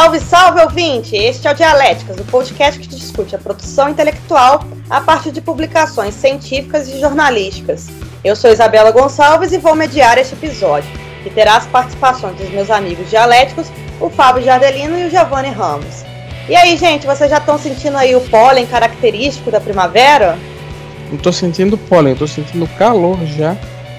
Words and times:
Salve, 0.00 0.20
salve, 0.20 0.60
ouvinte! 0.60 1.16
Este 1.16 1.48
é 1.48 1.50
o 1.50 1.54
Dialéticas, 1.54 2.20
o 2.20 2.24
podcast 2.26 2.78
que 2.78 2.86
discute 2.86 3.34
a 3.34 3.38
produção 3.38 3.88
intelectual 3.88 4.62
a 4.88 5.00
partir 5.00 5.32
de 5.32 5.40
publicações 5.40 6.14
científicas 6.14 6.86
e 6.88 7.00
jornalísticas. 7.00 7.88
Eu 8.22 8.36
sou 8.36 8.48
Isabela 8.48 8.92
Gonçalves 8.92 9.50
e 9.50 9.58
vou 9.58 9.74
mediar 9.74 10.16
este 10.16 10.34
episódio, 10.34 10.88
que 11.24 11.30
terá 11.30 11.56
as 11.56 11.66
participações 11.66 12.36
dos 12.36 12.48
meus 12.50 12.70
amigos 12.70 13.10
dialéticos, 13.10 13.72
o 14.00 14.08
Fábio 14.08 14.44
Jardelino 14.44 14.96
e 14.96 15.06
o 15.08 15.10
Giovanni 15.10 15.48
Ramos. 15.48 16.04
E 16.48 16.54
aí, 16.54 16.76
gente, 16.76 17.04
vocês 17.04 17.28
já 17.28 17.38
estão 17.38 17.58
sentindo 17.58 17.96
aí 17.96 18.14
o 18.14 18.20
pólen 18.20 18.66
característico 18.66 19.50
da 19.50 19.60
primavera? 19.60 20.38
Não 21.10 21.18
tô 21.18 21.32
sentindo 21.32 21.76
pólen, 21.76 22.14
tô 22.14 22.28
sentindo 22.28 22.68
calor 22.78 23.18
já 23.26 23.56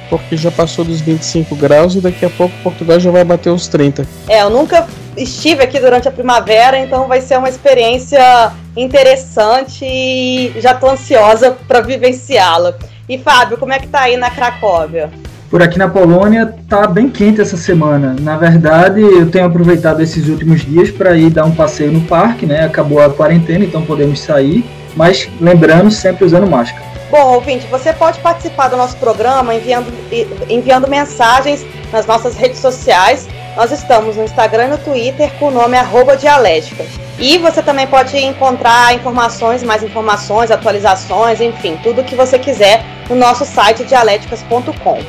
porque 0.09 0.36
já 0.36 0.50
passou 0.50 0.84
dos 0.84 1.02
25 1.02 1.55
graus 1.55 1.94
e 1.95 2.02
daqui 2.02 2.26
a 2.26 2.30
pouco 2.30 2.55
Portugal 2.63 3.00
já 3.00 3.12
vai 3.12 3.23
bater 3.23 3.52
os 3.52 3.68
30. 3.68 4.08
É, 4.27 4.41
eu 4.41 4.50
nunca 4.50 4.88
estive 5.18 5.63
aqui 5.63 5.80
durante 5.80 6.08
a 6.08 6.12
primavera, 6.12 6.77
então 6.77 7.08
vai 7.08 7.22
ser 7.22 7.38
uma 7.38 7.49
experiência 7.49 8.52
interessante 8.76 9.85
e 9.85 10.54
já 10.58 10.73
tô 10.73 10.90
ansiosa 10.90 11.58
para 11.68 11.82
vivenciá-la. 11.82 12.76
E 13.08 13.18
Fábio, 13.18 13.58
como 13.58 13.73
é 13.73 13.80
que 13.80 13.88
tá 13.88 14.02
aí 14.02 14.18
na 14.18 14.30
Cracóvia? 14.30 15.09
Por 15.49 15.63
aqui 15.63 15.80
na 15.80 15.90
Polônia 15.90 16.54
tá 16.68 16.85
bem 16.85 17.09
quente 17.09 17.41
essa 17.41 17.58
semana. 17.58 18.16
Na 18.22 18.38
verdade, 18.38 19.02
eu 19.02 19.32
tenho 19.32 19.48
aproveitado 19.48 19.99
esses 19.99 20.27
últimos 20.27 20.62
dias 20.63 20.91
para 20.91 21.18
ir 21.18 21.32
dar 21.32 21.46
um 21.46 21.55
passeio 21.55 21.91
no 21.91 22.02
parque, 22.02 22.46
né? 22.46 22.66
Acabou 22.66 23.02
a 23.02 23.10
quarentena, 23.10 23.66
então 23.66 23.82
podemos 23.82 24.20
sair, 24.20 24.63
mas 24.96 25.27
lembrando 25.41 25.90
sempre 25.90 26.23
usando 26.23 26.46
máscara. 26.46 26.85
Bom, 27.10 27.34
ouvinte, 27.34 27.66
você 27.66 27.91
pode 27.91 28.20
participar 28.20 28.68
do 28.68 28.77
nosso 28.77 28.96
programa 28.98 29.55
enviando, 29.55 29.91
enviando 30.48 30.88
mensagens 30.88 31.66
nas 31.91 32.05
nossas 32.05 32.35
redes 32.35 32.60
sociais. 32.60 33.27
Nós 33.60 33.71
estamos 33.74 34.15
no 34.15 34.24
Instagram 34.24 34.68
e 34.68 34.70
no 34.70 34.77
Twitter 34.77 35.29
com 35.38 35.49
o 35.49 35.52
nome 35.52 35.76
arroba 35.76 36.15
dialética. 36.15 36.85
E 37.18 37.38
você 37.40 37.62
também 37.62 37.85
pode 37.85 38.18
encontrar 38.18 38.96
informações, 38.96 39.62
mais 39.63 39.84
informações, 39.84 40.49
atualizações, 40.49 41.41
enfim, 41.41 41.77
tudo 41.84 41.99
o 41.99 42.04
que 42.05 42.15
você 42.15 42.40
quiser 42.40 42.82
no 43.10 43.18
nosso 43.18 43.43
site 43.43 43.84
dialéticas.com. 43.84 45.04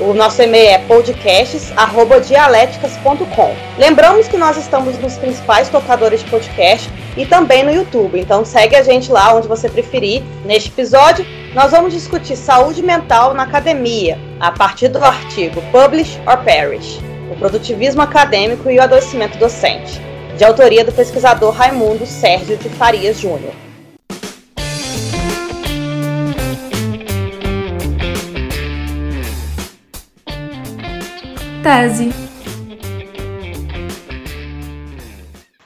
O 0.00 0.12
nosso 0.14 0.42
e-mail 0.42 0.70
é 0.70 0.78
podcasts@dialeticas.com. 0.78 3.54
Lembramos 3.78 4.26
que 4.26 4.36
nós 4.36 4.56
estamos 4.56 4.98
nos 4.98 5.16
principais 5.16 5.68
tocadores 5.68 6.24
de 6.24 6.26
podcast 6.28 6.90
e 7.16 7.24
também 7.24 7.62
no 7.62 7.70
YouTube. 7.70 8.18
Então 8.18 8.44
segue 8.44 8.74
a 8.74 8.82
gente 8.82 9.12
lá 9.12 9.32
onde 9.32 9.46
você 9.46 9.68
preferir. 9.68 10.24
Neste 10.44 10.70
episódio, 10.70 11.24
nós 11.54 11.70
vamos 11.70 11.92
discutir 11.92 12.34
saúde 12.34 12.82
mental 12.82 13.32
na 13.32 13.44
academia, 13.44 14.18
a 14.40 14.50
partir 14.50 14.88
do 14.88 15.04
artigo 15.04 15.62
Publish 15.70 16.18
or 16.26 16.38
Perish: 16.38 17.11
O 17.32 17.34
produtivismo 17.34 18.02
acadêmico 18.02 18.70
e 18.70 18.78
o 18.78 18.82
adoecimento 18.82 19.38
docente, 19.38 19.98
de 20.36 20.44
autoria 20.44 20.84
do 20.84 20.92
pesquisador 20.92 21.50
Raimundo 21.50 22.04
Sérgio 22.04 22.58
de 22.58 22.68
Farias 22.68 23.18
Júnior. 23.18 23.54
Tese. 31.62 32.12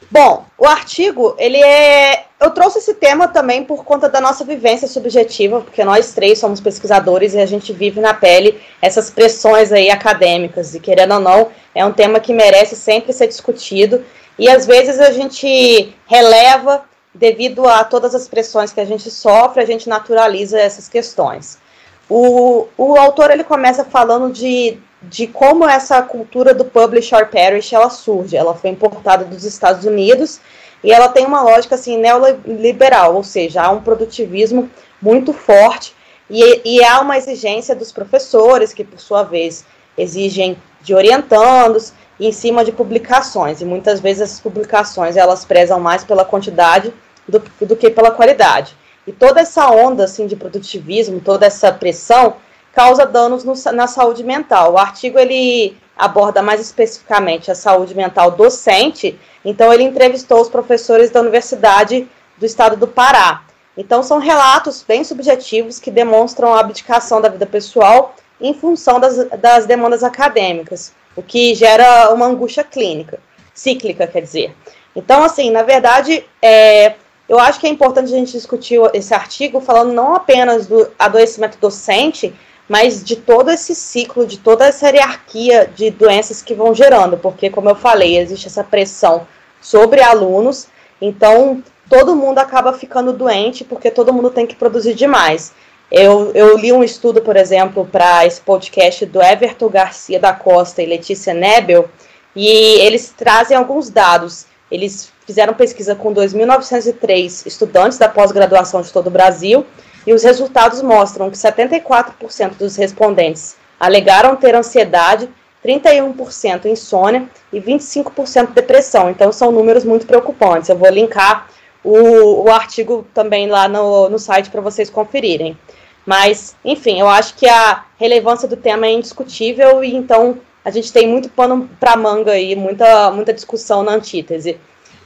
Bom, 0.09 0.47
o 0.57 0.69
artigo, 0.69 1.35
ele 1.37 1.61
é. 1.61 2.26
Eu 2.39 2.51
trouxe 2.51 2.79
esse 2.79 2.95
tema 2.95 3.29
também 3.29 3.65
por 3.65 3.83
conta 3.83 4.11
da 4.11 4.21
nossa 4.21 4.45
vivência 4.45 4.87
subjetiva, 4.87 5.63
porque 5.63 5.83
nós 5.83 6.13
três 6.13 6.39
somos 6.39 6.61
pesquisadores 6.61 7.33
e 7.33 7.39
a 7.39 7.47
gente 7.47 7.73
vive 7.73 7.99
na 7.99 8.13
pele 8.13 8.61
essas 8.81 9.11
pressões 9.11 9.73
aí 9.73 9.91
acadêmicas, 9.91 10.75
e 10.75 10.81
querendo 10.81 11.15
ou 11.15 11.21
não, 11.21 11.49
é 11.75 11.85
um 11.85 11.93
tema 11.93 12.21
que 12.21 12.35
merece 12.35 12.77
sempre 12.77 13.13
ser 13.13 13.29
discutido, 13.29 14.05
e 14.39 14.51
às 14.51 14.67
vezes 14.67 15.01
a 15.01 15.13
gente 15.13 15.97
releva 16.07 16.85
devido 17.15 17.67
a 17.67 17.83
todas 17.83 18.15
as 18.15 18.29
pressões 18.29 18.71
que 18.71 18.81
a 18.81 18.85
gente 18.85 19.11
sofre, 19.11 19.63
a 19.63 19.67
gente 19.67 19.89
naturaliza 19.89 20.61
essas 20.61 20.91
questões. 20.91 21.59
O, 22.07 22.69
o 22.77 22.97
autor 22.99 23.31
ele 23.31 23.45
começa 23.45 23.85
falando 23.85 24.31
de 24.31 24.79
de 25.03 25.27
como 25.27 25.69
essa 25.69 26.03
cultura 26.03 26.55
do 26.55 26.65
publish 26.65 27.15
or 27.15 27.27
perish 27.27 27.73
ela 27.73 27.91
surge. 27.91 28.37
Ela 28.37 28.55
foi 28.55 28.71
importada 28.71 29.25
dos 29.25 29.45
Estados 29.45 29.85
Unidos 29.85 30.41
e 30.87 30.93
ela 30.93 31.09
tem 31.09 31.27
uma 31.27 31.43
lógica 31.43 31.75
assim 31.75 31.99
neoliberal, 31.99 33.17
ou 33.17 33.25
seja, 33.25 33.61
há 33.61 33.71
um 33.73 33.83
produtivismo 33.83 34.71
muito 35.03 35.33
forte 35.33 35.93
e, 36.31 36.61
e 36.65 36.85
há 36.85 37.01
uma 37.01 37.19
exigência 37.19 37.75
dos 37.75 37.91
professores 37.91 38.73
que 38.73 38.85
por 38.85 39.01
sua 39.01 39.25
vez 39.25 39.65
exigem 39.99 40.57
de 40.81 40.95
orientandos 40.95 41.93
em 42.21 42.31
cima 42.31 42.65
de 42.65 42.71
publicações 42.71 43.61
e 43.61 43.65
muitas 43.65 43.99
vezes 43.99 44.23
essas 44.23 44.41
publicações 44.41 45.17
elas 45.17 45.45
prezam 45.45 45.81
mais 45.81 46.05
pela 46.05 46.25
quantidade 46.25 46.95
do, 47.27 47.43
do 47.63 47.75
que 47.75 47.91
pela 47.91 48.13
qualidade. 48.13 48.77
E 49.05 49.11
toda 49.11 49.41
essa 49.41 49.69
onda 49.69 50.05
assim 50.05 50.29
de 50.29 50.37
produtivismo, 50.37 51.21
toda 51.21 51.47
essa 51.47 51.73
pressão 51.73 52.37
causa 52.73 53.05
danos 53.05 53.43
no, 53.43 53.55
na 53.73 53.89
saúde 53.89 54.23
mental. 54.23 54.75
O 54.75 54.79
artigo 54.79 55.19
ele 55.19 55.77
aborda 55.97 56.43
mais 56.43 56.61
especificamente 56.61 57.51
a 57.51 57.55
saúde 57.55 57.95
mental 57.95 58.31
docente, 58.31 59.19
então 59.45 59.73
ele 59.73 59.83
entrevistou 59.83 60.41
os 60.41 60.49
professores 60.49 61.11
da 61.11 61.21
Universidade 61.21 62.07
do 62.37 62.45
Estado 62.45 62.77
do 62.77 62.87
Pará. 62.87 63.43
Então 63.77 64.03
são 64.03 64.19
relatos 64.19 64.85
bem 64.87 65.05
subjetivos 65.05 65.79
que 65.79 65.91
demonstram 65.91 66.55
a 66.55 66.61
abdicação 66.61 67.21
da 67.21 67.29
vida 67.29 67.47
pessoal 67.47 68.15
em 68.41 68.53
função 68.53 69.01
das, 69.01 69.17
das 69.39 69.67
demandas 69.67 70.05
acadêmicas, 70.05 70.93
o 71.15 71.23
que 71.23 71.55
gera 71.55 72.13
uma 72.13 72.27
angústia 72.27 72.63
clínica, 72.63 73.19
cíclica, 73.55 74.07
quer 74.07 74.21
dizer. 74.21 74.55
Então, 74.95 75.23
assim, 75.23 75.51
na 75.51 75.63
verdade, 75.63 76.25
é, 76.41 76.95
eu 77.29 77.39
acho 77.39 77.59
que 77.59 77.67
é 77.67 77.71
importante 77.71 78.13
a 78.13 78.17
gente 78.17 78.33
discutir 78.33 78.79
esse 78.95 79.13
artigo 79.13 79.61
falando 79.61 79.93
não 79.93 80.15
apenas 80.15 80.67
do 80.67 80.91
adoecimento 80.99 81.59
docente, 81.59 82.35
mas 82.69 83.03
de 83.03 83.17
todo 83.17 83.51
esse 83.51 83.75
ciclo, 83.75 84.27
de 84.27 84.39
toda 84.39 84.67
essa 84.67 84.89
hierarquia 84.89 85.71
de 85.75 85.91
doenças 85.91 86.43
que 86.43 86.55
vão 86.55 86.75
gerando, 86.75 87.17
porque, 87.17 87.49
como 87.49 87.69
eu 87.69 87.77
falei, 87.77 88.19
existe 88.19 88.49
essa 88.49 88.65
pressão 88.65 89.27
sobre 89.61 90.01
alunos, 90.01 90.67
então 91.01 91.63
todo 91.89 92.17
mundo 92.17 92.39
acaba 92.39 92.73
ficando 92.73 93.13
doente 93.13 93.65
porque 93.65 93.91
todo 93.91 94.13
mundo 94.13 94.31
tem 94.31 94.47
que 94.47 94.57
produzir 94.57 94.95
demais. 94.95 95.53
Eu, 95.91 96.33
eu 96.35 96.59
li 96.59 96.73
um 96.73 96.83
estudo, 96.83 97.23
por 97.23 97.37
exemplo, 97.37 97.87
para 97.87 98.27
esse 98.27 98.41
podcast 98.41 99.07
do 99.07 99.23
Everton 99.23 99.69
Garcia 99.69 100.19
da 100.19 100.33
Costa 100.33 100.83
e 100.83 100.87
Letícia 100.87 101.33
Nebel, 101.33 101.89
e 102.35 102.49
eles 102.81 103.15
trazem 103.17 103.57
alguns 103.57 103.89
dados. 103.89 104.47
Eles 104.69 105.13
fizeram 105.25 105.55
pesquisa 105.55 105.95
com 105.95 106.13
2.903 106.13 107.47
estudantes 107.47 107.99
da 107.99 108.09
pós-graduação 108.09 108.83
de 108.83 108.93
todo 108.93 109.07
o 109.07 109.11
Brasil, 109.11 109.65
e 110.07 110.13
os 110.13 110.23
resultados 110.23 110.81
mostram 110.83 111.31
que 111.31 111.37
74% 111.37 112.57
dos 112.57 112.77
respondentes 112.77 113.57
alegaram 113.79 114.37
ter 114.37 114.55
ansiedade, 114.55 115.29
31% 115.65 116.67
insônia 116.67 117.29
e 117.53 117.61
25% 117.61 118.53
depressão. 118.53 119.11
Então 119.11 119.33
são 119.33 119.51
números 119.51 119.85
muito 119.85 120.07
preocupantes. 120.07 120.69
Eu 120.69 120.77
vou 120.77 120.89
linkar 120.89 121.49
o, 121.83 122.45
o 122.45 122.51
artigo 122.51 123.07
também 123.13 123.49
lá 123.49 123.69
no, 123.69 124.09
no 124.09 124.19
site 124.19 124.51
para 124.51 124.61
vocês 124.61 124.89
conferirem. 124.89 125.59
Mas, 126.05 126.55
enfim, 126.65 127.01
eu 127.01 127.09
acho 127.09 127.35
que 127.35 127.49
a 127.49 127.85
relevância 127.99 128.47
do 128.47 128.57
tema 128.57 128.87
é 128.87 128.93
indiscutível 128.93 129.83
e 129.83 129.95
então 129.95 130.39
a 130.65 130.71
gente 130.71 130.93
tem 130.93 131.09
muito 131.09 131.29
pano 131.29 131.69
para 131.81 131.97
manga 131.97 132.33
aí, 132.33 132.55
muita, 132.55 133.11
muita 133.11 133.33
discussão 133.33 133.83
na 133.83 133.93
antítese. 133.93 134.59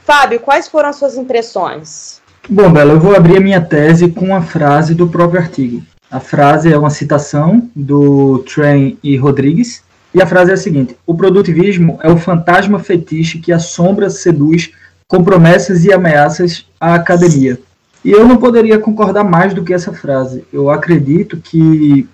Fábio, 0.05 0.41
quais 0.41 0.69
foram 0.69 0.91
as 0.91 0.97
suas 0.97 1.17
impressões? 1.17 2.20
Bom, 2.49 2.73
Bela, 2.73 2.93
eu 2.93 3.01
vou 3.01 3.15
abrir 3.15 3.37
a 3.37 3.41
minha 3.41 3.61
tese 3.61 4.09
com 4.09 4.27
uma 4.27 4.43
frase 4.43 4.95
do 4.95 5.09
próprio 5.09 5.41
artigo. 5.41 5.83
A 6.11 6.19
frase 6.19 6.73
é 6.73 6.77
uma 6.77 6.91
citação 6.91 7.71
do 7.75 8.39
Train 8.41 8.99
e 9.03 9.17
Rodrigues, 9.17 9.85
e 10.13 10.21
a 10.21 10.27
frase 10.27 10.51
é 10.51 10.55
a 10.55 10.57
seguinte: 10.57 10.97
O 11.07 11.15
produtivismo 11.15 11.99
é 12.03 12.11
o 12.11 12.17
fantasma 12.17 12.81
fetiche 12.81 13.39
que 13.39 13.53
assombra, 13.53 14.11
seduz 14.11 14.73
com 15.07 15.23
promessas 15.23 15.85
e 15.85 15.93
ameaças 15.93 16.67
à 16.81 16.95
academia. 16.95 17.61
E 18.05 18.11
eu 18.11 18.27
não 18.27 18.37
poderia 18.37 18.79
concordar 18.79 19.23
mais 19.23 19.55
do 19.55 19.63
que 19.63 19.75
essa 19.75 19.93
frase. 19.93 20.45
Eu 20.53 20.71
acredito 20.71 21.37
que 21.37 22.09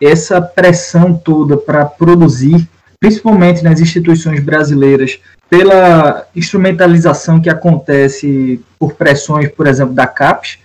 essa 0.00 0.40
pressão 0.40 1.14
toda 1.14 1.56
para 1.56 1.84
produzir, 1.84 2.68
principalmente 3.00 3.64
nas 3.64 3.80
instituições 3.80 4.40
brasileiras, 4.40 5.18
pela 5.48 6.26
instrumentalização 6.36 7.40
que 7.40 7.48
acontece 7.48 8.62
por 8.78 8.92
pressões, 8.92 9.50
por 9.50 9.66
exemplo, 9.66 9.94
da 9.94 10.06
CAPES, 10.06 10.58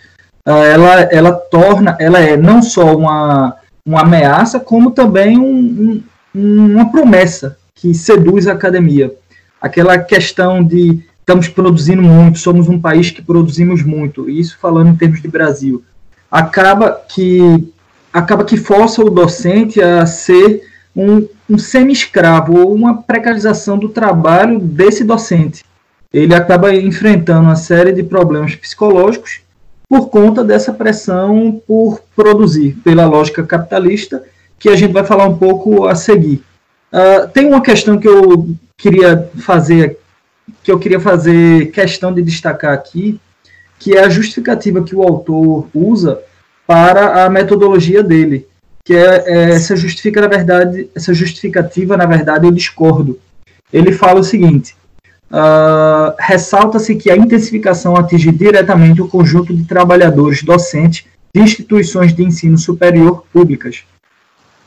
ah, 0.45 0.63
ela, 0.65 1.01
ela 1.03 1.31
torna, 1.31 1.97
ela 1.99 2.19
é 2.19 2.37
não 2.37 2.61
só 2.61 2.95
uma, 2.95 3.55
uma 3.85 4.01
ameaça, 4.01 4.59
como 4.59 4.91
também 4.91 5.39
um, 5.39 6.03
um, 6.35 6.75
uma 6.75 6.91
promessa 6.91 7.57
que 7.73 7.93
seduz 7.93 8.47
a 8.47 8.53
academia. 8.53 9.11
Aquela 9.59 9.97
questão 9.97 10.63
de 10.63 11.03
estamos 11.19 11.47
produzindo 11.47 12.03
muito, 12.03 12.37
somos 12.37 12.69
um 12.69 12.79
país 12.79 13.09
que 13.09 13.21
produzimos 13.21 13.81
muito, 13.81 14.29
isso 14.29 14.57
falando 14.61 14.89
em 14.89 14.95
termos 14.95 15.21
de 15.21 15.27
Brasil, 15.27 15.83
acaba 16.29 16.91
que 16.91 17.73
acaba 18.13 18.45
que 18.45 18.55
força 18.55 19.03
o 19.03 19.09
docente 19.09 19.81
a 19.81 20.05
ser 20.05 20.61
um, 20.95 21.27
um 21.49 21.57
semi-escravo 21.57 22.59
ou 22.59 22.73
uma 22.73 23.01
precarização 23.01 23.77
do 23.77 23.89
trabalho 23.89 24.59
desse 24.59 25.03
docente. 25.03 25.63
ele 26.13 26.33
acaba 26.33 26.73
enfrentando 26.73 27.43
uma 27.43 27.55
série 27.55 27.91
de 27.91 28.01
problemas 28.01 28.55
psicológicos 28.55 29.41
por 29.87 30.09
conta 30.09 30.43
dessa 30.43 30.73
pressão 30.73 31.61
por 31.67 32.01
produzir, 32.15 32.77
pela 32.83 33.05
lógica 33.05 33.43
capitalista, 33.43 34.23
que 34.57 34.69
a 34.69 34.75
gente 34.75 34.93
vai 34.93 35.03
falar 35.03 35.25
um 35.27 35.37
pouco 35.37 35.85
a 35.85 35.95
seguir. 35.95 36.41
Uh, 36.91 37.27
tem 37.29 37.45
uma 37.47 37.61
questão 37.61 37.97
que 37.97 38.07
eu 38.07 38.49
queria 38.77 39.29
fazer, 39.39 39.99
que 40.63 40.71
eu 40.71 40.79
queria 40.79 40.99
fazer 40.99 41.71
questão 41.71 42.13
de 42.13 42.21
destacar 42.21 42.73
aqui, 42.73 43.19
que 43.77 43.95
é 43.95 44.03
a 44.03 44.09
justificativa 44.09 44.83
que 44.83 44.95
o 44.95 45.03
autor 45.03 45.67
usa 45.73 46.19
para 46.65 47.25
a 47.25 47.29
metodologia 47.29 48.01
dele, 48.01 48.47
que 48.85 48.93
é, 48.93 49.23
é 49.25 49.49
essa 49.49 49.75
justifica 49.75 50.21
na 50.21 50.27
verdade, 50.27 50.87
essa 50.95 51.13
justificativa 51.13 51.97
na 51.97 52.05
verdade 52.05 52.45
eu 52.45 52.51
discordo. 52.51 53.19
Ele 53.73 53.91
fala 53.91 54.19
o 54.19 54.23
seguinte: 54.23 54.75
uh, 55.31 56.15
ressalta-se 56.19 56.95
que 56.95 57.09
a 57.09 57.17
intensificação 57.17 57.97
atinge 57.97 58.31
diretamente 58.31 59.01
o 59.01 59.07
conjunto 59.07 59.53
de 59.53 59.65
trabalhadores 59.65 60.43
docentes 60.43 61.05
de 61.33 61.41
instituições 61.41 62.13
de 62.13 62.23
ensino 62.23 62.57
superior 62.57 63.25
públicas. 63.33 63.83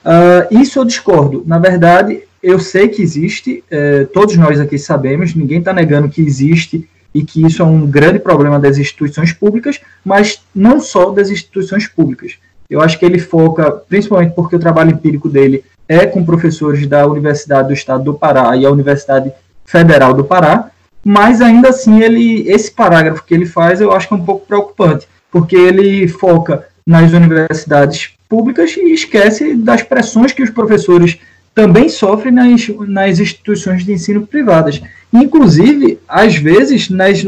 Uh, 0.05 0.61
isso 0.61 0.79
eu 0.79 0.85
discordo. 0.85 1.45
Na 1.47 1.59
verdade, 1.59 2.25
eu 2.43 2.59
sei 2.59 2.89
que 2.89 3.03
existe, 3.03 3.65
eh, 3.71 4.07
todos 4.13 4.37
nós 4.37 4.61
aqui 4.61 4.79
sabemos, 4.79 5.35
ninguém 5.35 5.59
está 5.59 5.73
negando 5.73 6.09
que 6.09 6.23
existe 6.23 6.89
e 7.13 7.25
que 7.25 7.45
isso 7.45 7.63
é 7.63 7.65
um 7.65 7.87
grande 7.87 8.19
problema 8.19 8.61
das 8.61 8.79
instituições 8.79 9.33
públicas, 9.33 9.81
mas 10.05 10.41
não 10.55 10.81
só 10.81 11.11
das 11.11 11.31
instituições 11.31 11.89
públicas. 11.89 12.39
Eu 12.69 12.81
acho 12.81 12.99
que 12.99 13.05
ele 13.05 13.19
foca, 13.19 13.71
principalmente 13.71 14.35
porque 14.35 14.57
o 14.57 14.61
trabalho 14.61 14.91
empírico 14.91 15.29
dele 15.29 15.65
é 15.89 16.05
com 16.05 16.25
professores 16.25 16.87
da 16.87 17.07
Universidade 17.07 17.69
do 17.69 17.75
Estado 17.75 18.05
do 18.05 18.15
Pará 18.15 18.55
e 18.57 18.67
a 18.67 18.71
Universidade 18.71 19.33
Federal 19.65 20.13
do 20.13 20.25
Pará, 20.25 20.71
mas 21.05 21.41
ainda 21.41 21.71
assim 21.71 22.03
ele 22.03 22.49
esse 22.49 22.71
parágrafo 22.71 23.25
que 23.25 23.33
ele 23.33 23.47
faz 23.47 23.81
eu 23.81 23.93
acho 23.93 24.09
que 24.09 24.15
é 24.15 24.17
um 24.17 24.25
pouco 24.25 24.47
preocupante, 24.47 25.09
porque 25.31 25.57
ele 25.57 26.07
foca 26.09 26.67
nas 26.87 27.13
universidades 27.13 28.11
públicas 28.29 28.77
e 28.77 28.93
esquece 28.93 29.55
das 29.55 29.83
pressões 29.83 30.33
que 30.33 30.43
os 30.43 30.51
professores 30.51 31.19
também 31.55 31.89
sofrem 31.89 32.33
nas, 32.33 32.69
nas 32.87 33.19
instituições 33.19 33.85
de 33.85 33.93
ensino 33.93 34.27
privadas. 34.27 34.81
Inclusive, 35.13 35.99
às 36.07 36.37
vezes, 36.37 36.89
nas, 36.89 37.25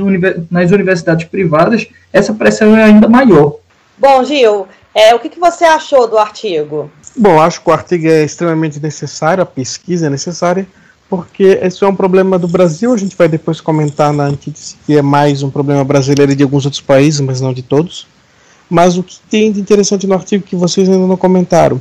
nas 0.50 0.70
universidades 0.70 1.26
privadas, 1.26 1.88
essa 2.12 2.32
pressão 2.32 2.76
é 2.76 2.84
ainda 2.84 3.08
maior. 3.08 3.56
Bom, 3.98 4.24
Gil, 4.24 4.68
é, 4.94 5.14
o 5.14 5.18
que, 5.18 5.28
que 5.28 5.38
você 5.38 5.64
achou 5.64 6.08
do 6.08 6.18
artigo? 6.18 6.90
Bom, 7.16 7.40
acho 7.40 7.60
que 7.60 7.70
o 7.70 7.72
artigo 7.72 8.08
é 8.08 8.24
extremamente 8.24 8.80
necessário, 8.80 9.42
a 9.42 9.46
pesquisa 9.46 10.06
é 10.06 10.10
necessária, 10.10 10.66
porque 11.08 11.58
esse 11.62 11.82
é 11.82 11.86
um 11.86 11.94
problema 11.94 12.38
do 12.38 12.48
Brasil, 12.48 12.92
a 12.92 12.96
gente 12.96 13.16
vai 13.16 13.28
depois 13.28 13.60
comentar 13.60 14.12
na 14.12 14.24
antítese 14.24 14.76
que 14.86 14.96
é 14.96 15.02
mais 15.02 15.42
um 15.42 15.50
problema 15.50 15.84
brasileiro 15.84 16.32
e 16.32 16.36
de 16.36 16.42
alguns 16.42 16.64
outros 16.64 16.80
países, 16.80 17.20
mas 17.20 17.40
não 17.40 17.52
de 17.52 17.62
todos. 17.62 18.06
Mas 18.68 18.96
o 18.96 19.02
que 19.02 19.18
tem 19.28 19.50
de 19.50 19.60
interessante 19.60 20.06
no 20.06 20.14
artigo 20.14 20.44
que 20.44 20.54
vocês 20.54 20.88
ainda 20.88 21.06
não 21.06 21.16
comentaram, 21.16 21.80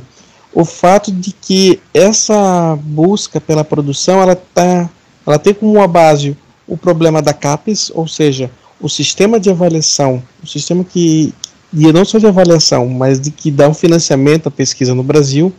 o 0.52 0.64
fato 0.64 1.12
de 1.12 1.32
que 1.32 1.80
essa 1.94 2.76
busca 2.82 3.40
pela 3.40 3.64
produção, 3.64 4.20
ela, 4.20 4.34
tá, 4.34 4.90
ela 5.24 5.38
tem 5.38 5.54
como 5.54 5.72
uma 5.72 5.86
base 5.86 6.36
o 6.66 6.76
problema 6.76 7.22
da 7.22 7.32
CAPES, 7.32 7.90
ou 7.94 8.06
seja, 8.08 8.50
o 8.80 8.88
sistema 8.88 9.38
de 9.38 9.50
avaliação, 9.50 10.22
o 10.42 10.46
sistema 10.46 10.84
que, 10.84 11.34
e 11.72 11.92
não 11.92 12.04
só 12.04 12.18
de 12.18 12.26
avaliação, 12.26 12.88
mas 12.88 13.20
de 13.20 13.30
que 13.30 13.50
dá 13.50 13.68
um 13.68 13.74
financiamento 13.74 14.48
à 14.48 14.50
pesquisa 14.50 14.94
no 14.94 15.02
Brasil, 15.02 15.52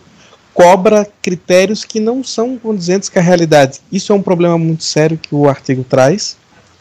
cobra 0.53 1.07
critérios 1.21 1.85
que 1.85 1.99
não 1.99 2.23
são 2.23 2.57
condizentes 2.57 3.09
com 3.09 3.19
a 3.19 3.21
realidade. 3.21 3.79
Isso 3.91 4.11
é 4.11 4.15
um 4.15 4.21
problema 4.21 4.57
muito 4.57 4.83
sério 4.83 5.17
que 5.17 5.33
o 5.33 5.47
artigo 5.47 5.83
traz. 5.83 6.35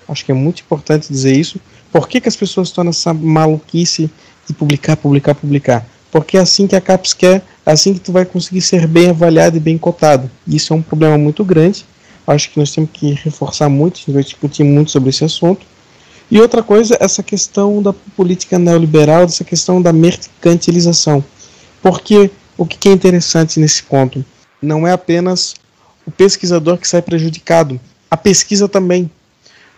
Acho 0.09 0.25
que 0.25 0.33
é 0.33 0.35
muito 0.35 0.63
importante 0.63 1.09
dizer 1.11 1.37
isso. 1.37 1.61
Por 1.93 2.09
que, 2.09 2.21
que 2.21 2.29
as 2.29 2.37
pessoas 2.37 2.69
estão 2.69 2.85
nessa 2.85 3.15
maluquice 3.15 4.11
de 4.47 4.53
publicar, 4.53 4.97
publicar, 4.97 5.35
publicar? 5.35 5.87
Porque 6.11 6.37
é 6.37 6.41
assim 6.41 6.67
que 6.67 6.75
a 6.75 6.81
CAPES 6.81 7.15
quer, 7.15 7.43
é 7.65 7.71
assim 7.71 7.95
que 7.95 8.01
tu 8.01 8.11
vai 8.11 8.25
conseguir 8.25 8.61
ser 8.61 8.87
bem 8.87 9.11
avaliado 9.11 9.57
e 9.57 9.61
bem 9.61 9.79
cotado. 9.79 10.29
Isso 10.47 10.73
é 10.73 10.77
um 10.77 10.83
problema 10.83 11.17
muito 11.17 11.45
grande. 11.45 11.85
Acho 12.27 12.51
que 12.51 12.59
nós 12.59 12.73
temos 12.73 12.91
que 12.93 13.13
reforçar 13.13 13.69
muito, 13.69 13.95
a 13.95 13.99
gente 13.99 14.13
vai 14.13 14.23
discutir 14.23 14.65
muito 14.65 14.91
sobre 14.91 15.11
esse 15.11 15.25
assunto. 15.25 15.65
E 16.31 16.41
outra 16.41 16.63
coisa, 16.63 16.97
essa 17.01 17.25
questão 17.25 17.83
da 17.83 17.93
política 17.93 18.57
neoliberal, 18.57 19.25
essa 19.25 19.43
questão 19.43 19.83
da 19.83 19.93
mercantilização. 19.93 21.25
Porque 21.83 22.31
o 22.57 22.65
que 22.65 22.89
é 22.89 22.93
interessante 22.93 23.59
nesse 23.59 23.83
ponto? 23.83 24.25
Não 24.63 24.87
é 24.87 24.93
apenas 24.93 25.55
o 26.07 26.11
pesquisador 26.11 26.79
que 26.79 26.87
sai 26.87 27.03
prejudicado, 27.03 27.81
a 28.09 28.17
pesquisa 28.17 28.69
também. 28.69 29.11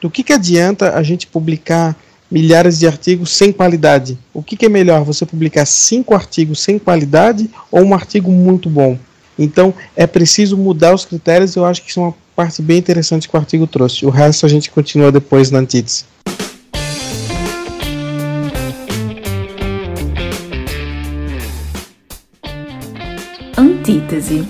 Do 0.01 0.11
que, 0.11 0.23
que 0.23 0.33
adianta 0.33 0.95
a 0.95 1.03
gente 1.03 1.27
publicar 1.27 1.97
milhares 2.31 2.79
de 2.79 2.87
artigos 2.87 3.35
sem 3.35 3.51
qualidade? 3.51 4.19
O 4.35 4.43
que, 4.43 4.57
que 4.57 4.67
é 4.67 4.69
melhor, 4.69 5.05
você 5.05 5.25
publicar 5.25 5.65
cinco 5.65 6.15
artigos 6.15 6.61
sem 6.61 6.79
qualidade 6.79 7.49
ou 7.71 7.83
um 7.83 7.95
artigo 7.95 8.31
muito 8.31 8.69
bom? 8.69 8.99
Então 9.39 9.73
é 9.97 10.07
preciso 10.07 10.59
mudar 10.59 10.95
os 10.95 11.07
critérios. 11.07 11.57
Eu 11.57 11.65
acho 11.65 11.83
que 11.83 11.91
isso 11.91 12.01
é 12.01 12.03
uma 12.03 12.15
parte 12.37 12.61
bem 12.61 12.79
interessante 12.79 13.29
que 13.29 13.35
o 13.35 13.39
artigo 13.39 13.67
trouxe. 13.67 14.05
O 14.05 14.11
resto 14.11 14.45
a 14.45 14.49
gente 14.49 14.71
continua 14.71 15.11
depois 15.11 15.51
na 15.51 15.61
antítese. 15.61 16.05
Antítese. 23.83 24.47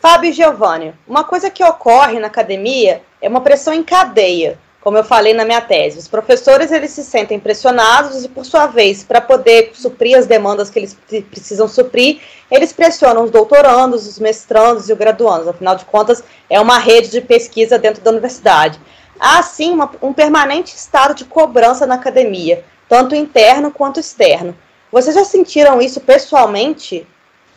Fábio 0.00 0.32
Giovanni, 0.32 0.92
uma 1.06 1.22
coisa 1.22 1.48
que 1.48 1.62
ocorre 1.62 2.18
na 2.18 2.26
academia 2.26 3.02
é 3.22 3.28
uma 3.28 3.40
pressão 3.40 3.72
em 3.72 3.84
cadeia, 3.84 4.58
como 4.80 4.98
eu 4.98 5.04
falei 5.04 5.32
na 5.32 5.44
minha 5.44 5.60
tese. 5.60 5.96
Os 5.96 6.08
professores 6.08 6.72
eles 6.72 6.90
se 6.90 7.04
sentem 7.04 7.38
pressionados 7.38 8.24
e, 8.24 8.28
por 8.28 8.44
sua 8.44 8.66
vez, 8.66 9.04
para 9.04 9.20
poder 9.20 9.70
suprir 9.74 10.18
as 10.18 10.26
demandas 10.26 10.70
que 10.70 10.80
eles 10.80 10.96
precisam 11.30 11.68
suprir, 11.68 12.20
eles 12.50 12.72
pressionam 12.72 13.22
os 13.22 13.30
doutorandos, 13.30 14.08
os 14.08 14.18
mestrandos 14.18 14.88
e 14.88 14.92
os 14.92 14.98
graduandos. 14.98 15.46
Afinal 15.46 15.76
de 15.76 15.84
contas, 15.84 16.24
é 16.50 16.60
uma 16.60 16.78
rede 16.78 17.10
de 17.10 17.20
pesquisa 17.20 17.78
dentro 17.78 18.02
da 18.02 18.10
universidade. 18.10 18.80
Há, 19.20 19.40
sim, 19.44 19.72
uma, 19.72 19.88
um 20.02 20.12
permanente 20.12 20.74
estado 20.74 21.14
de 21.14 21.24
cobrança 21.24 21.86
na 21.86 21.94
academia, 21.94 22.64
tanto 22.88 23.14
interno 23.14 23.70
quanto 23.70 24.00
externo. 24.00 24.56
Vocês 24.90 25.14
já 25.14 25.24
sentiram 25.24 25.80
isso 25.80 26.00
pessoalmente? 26.00 27.06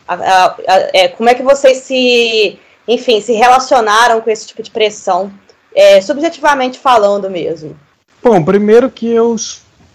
A, 0.06 0.14
a, 0.14 0.46
a, 0.46 0.56
é, 0.92 1.08
como 1.08 1.28
é 1.28 1.34
que 1.34 1.42
vocês 1.42 1.78
se, 1.78 2.58
enfim, 2.86 3.20
se 3.20 3.32
relacionaram 3.32 4.20
com 4.20 4.30
esse 4.30 4.46
tipo 4.46 4.62
de 4.62 4.70
pressão, 4.70 5.32
é, 5.74 6.00
subjetivamente 6.00 6.78
falando 6.78 7.30
mesmo? 7.30 7.76
Bom, 8.22 8.42
primeiro 8.42 8.90
que 8.90 9.06
eu 9.06 9.36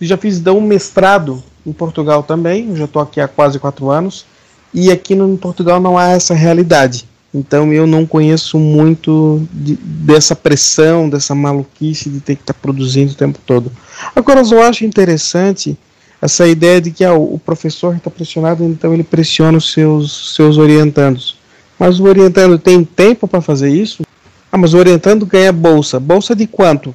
já 0.02 0.18
fiz 0.18 0.46
um 0.48 0.62
mestrado 0.62 1.44
em 1.66 1.74
Portugal 1.74 2.24
também, 2.24 2.76
já 2.76 2.86
estou 2.86 3.02
aqui 3.02 3.20
há 3.20 3.28
quase 3.28 3.60
quatro 3.60 3.90
anos, 3.90 4.26
e 4.74 4.92
aqui 4.92 5.16
no 5.16 5.38
Portugal 5.38 5.80
não 5.80 5.98
há 5.98 6.10
essa 6.10 6.34
realidade. 6.34 7.08
Então 7.34 7.72
eu 7.74 7.86
não 7.86 8.06
conheço 8.06 8.58
muito 8.58 9.46
de, 9.52 9.76
dessa 9.76 10.36
pressão, 10.36 11.10
dessa 11.10 11.36
maluquice 11.36 12.10
de 12.10 12.20
ter 12.20 12.36
que 12.36 12.42
estar 12.42 12.54
tá 12.54 12.60
produzindo 12.60 13.12
o 13.12 13.16
tempo 13.16 13.40
todo. 13.46 13.72
Agora 14.16 14.42
eu 14.42 14.62
acho 14.62 14.86
interessante 14.86 15.78
essa 16.22 16.48
ideia 16.48 16.82
de 16.82 16.92
que 16.92 17.06
ah, 17.06 17.14
o 17.14 17.40
professor 17.40 17.96
está 17.96 18.10
pressionado, 18.10 18.64
então 18.64 18.94
ele 18.94 19.04
pressiona 19.04 19.58
os 19.58 19.72
seus, 19.72 20.36
seus 20.36 20.58
orientandos. 20.58 21.38
Mas 21.78 22.00
o 22.00 22.06
orientando 22.06 22.58
tem 22.58 22.84
tempo 22.84 23.28
para 23.28 23.40
fazer 23.40 23.70
isso? 23.70 24.04
Ah, 24.52 24.58
mas 24.58 24.74
o 24.74 24.78
orientando 24.78 25.26
ganha 25.26 25.52
bolsa. 25.52 26.00
Bolsa 26.00 26.36
de 26.36 26.48
quanto? 26.48 26.94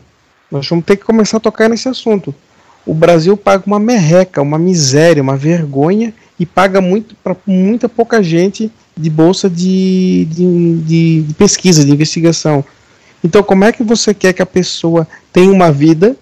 Nós 0.51 0.69
vamos 0.69 0.85
ter 0.85 0.97
que 0.97 1.05
começar 1.05 1.37
a 1.37 1.41
tocar 1.41 1.69
nesse 1.69 1.89
assunto. 1.89 2.35
O 2.85 2.93
Brasil 2.93 3.37
paga 3.37 3.63
uma 3.65 3.79
merreca, 3.79 4.43
uma 4.43 4.59
miséria, 4.59 5.23
uma 5.23 5.37
vergonha 5.37 6.13
e 6.39 6.45
paga 6.45 6.81
muito 6.81 7.15
para 7.23 7.37
muita 7.47 7.89
pouca 7.89 8.21
gente 8.23 8.73
de 8.97 9.09
bolsa 9.09 9.49
de, 9.49 10.27
de, 10.31 10.77
de, 10.79 11.23
de 11.23 11.35
pesquisa, 11.35 11.85
de 11.85 11.93
investigação. 11.93 12.65
Então, 13.23 13.41
como 13.41 13.65
é 13.65 13.71
que 13.71 13.85
você 13.85 14.13
quer 14.13 14.33
que 14.33 14.43
a 14.43 14.47
pessoa 14.47 15.07
tenha 15.33 15.53
uma 15.53 15.71
vida 15.71 16.17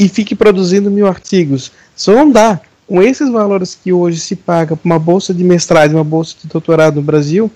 e 0.00 0.08
fique 0.08 0.34
produzindo 0.34 0.90
mil 0.90 1.06
artigos. 1.06 1.70
Só 2.00 2.12
não 2.12 2.30
dá. 2.30 2.58
Com 2.88 3.02
esses 3.02 3.30
valores 3.30 3.74
que 3.74 3.92
hoje 3.92 4.18
se 4.20 4.34
paga 4.34 4.74
por 4.74 4.86
uma 4.86 4.98
bolsa 4.98 5.34
de 5.34 5.44
mestrado 5.44 5.92
uma 5.92 6.02
bolsa 6.02 6.34
de 6.40 6.48
doutorado 6.48 6.94
no 6.94 7.02
Brasil, 7.02 7.50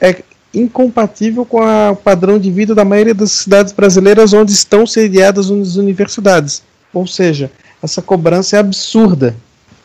é 0.00 0.24
incompatível 0.52 1.46
com 1.46 1.60
o 1.62 1.94
padrão 1.94 2.36
de 2.36 2.50
vida 2.50 2.74
da 2.74 2.84
maioria 2.84 3.14
das 3.14 3.30
cidades 3.30 3.72
brasileiras 3.72 4.32
onde 4.32 4.50
estão 4.50 4.88
sediadas 4.88 5.48
as 5.52 5.76
universidades. 5.76 6.64
Ou 6.92 7.06
seja, 7.06 7.48
essa 7.80 8.02
cobrança 8.02 8.56
é 8.56 8.58
absurda. 8.58 9.36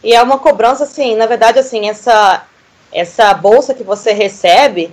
E 0.03 0.15
é 0.15 0.23
uma 0.23 0.39
cobrança, 0.39 0.85
assim, 0.85 1.15
na 1.15 1.27
verdade, 1.27 1.59
assim, 1.59 1.87
essa, 1.87 2.43
essa 2.91 3.31
bolsa 3.35 3.75
que 3.75 3.83
você 3.83 4.13
recebe, 4.13 4.91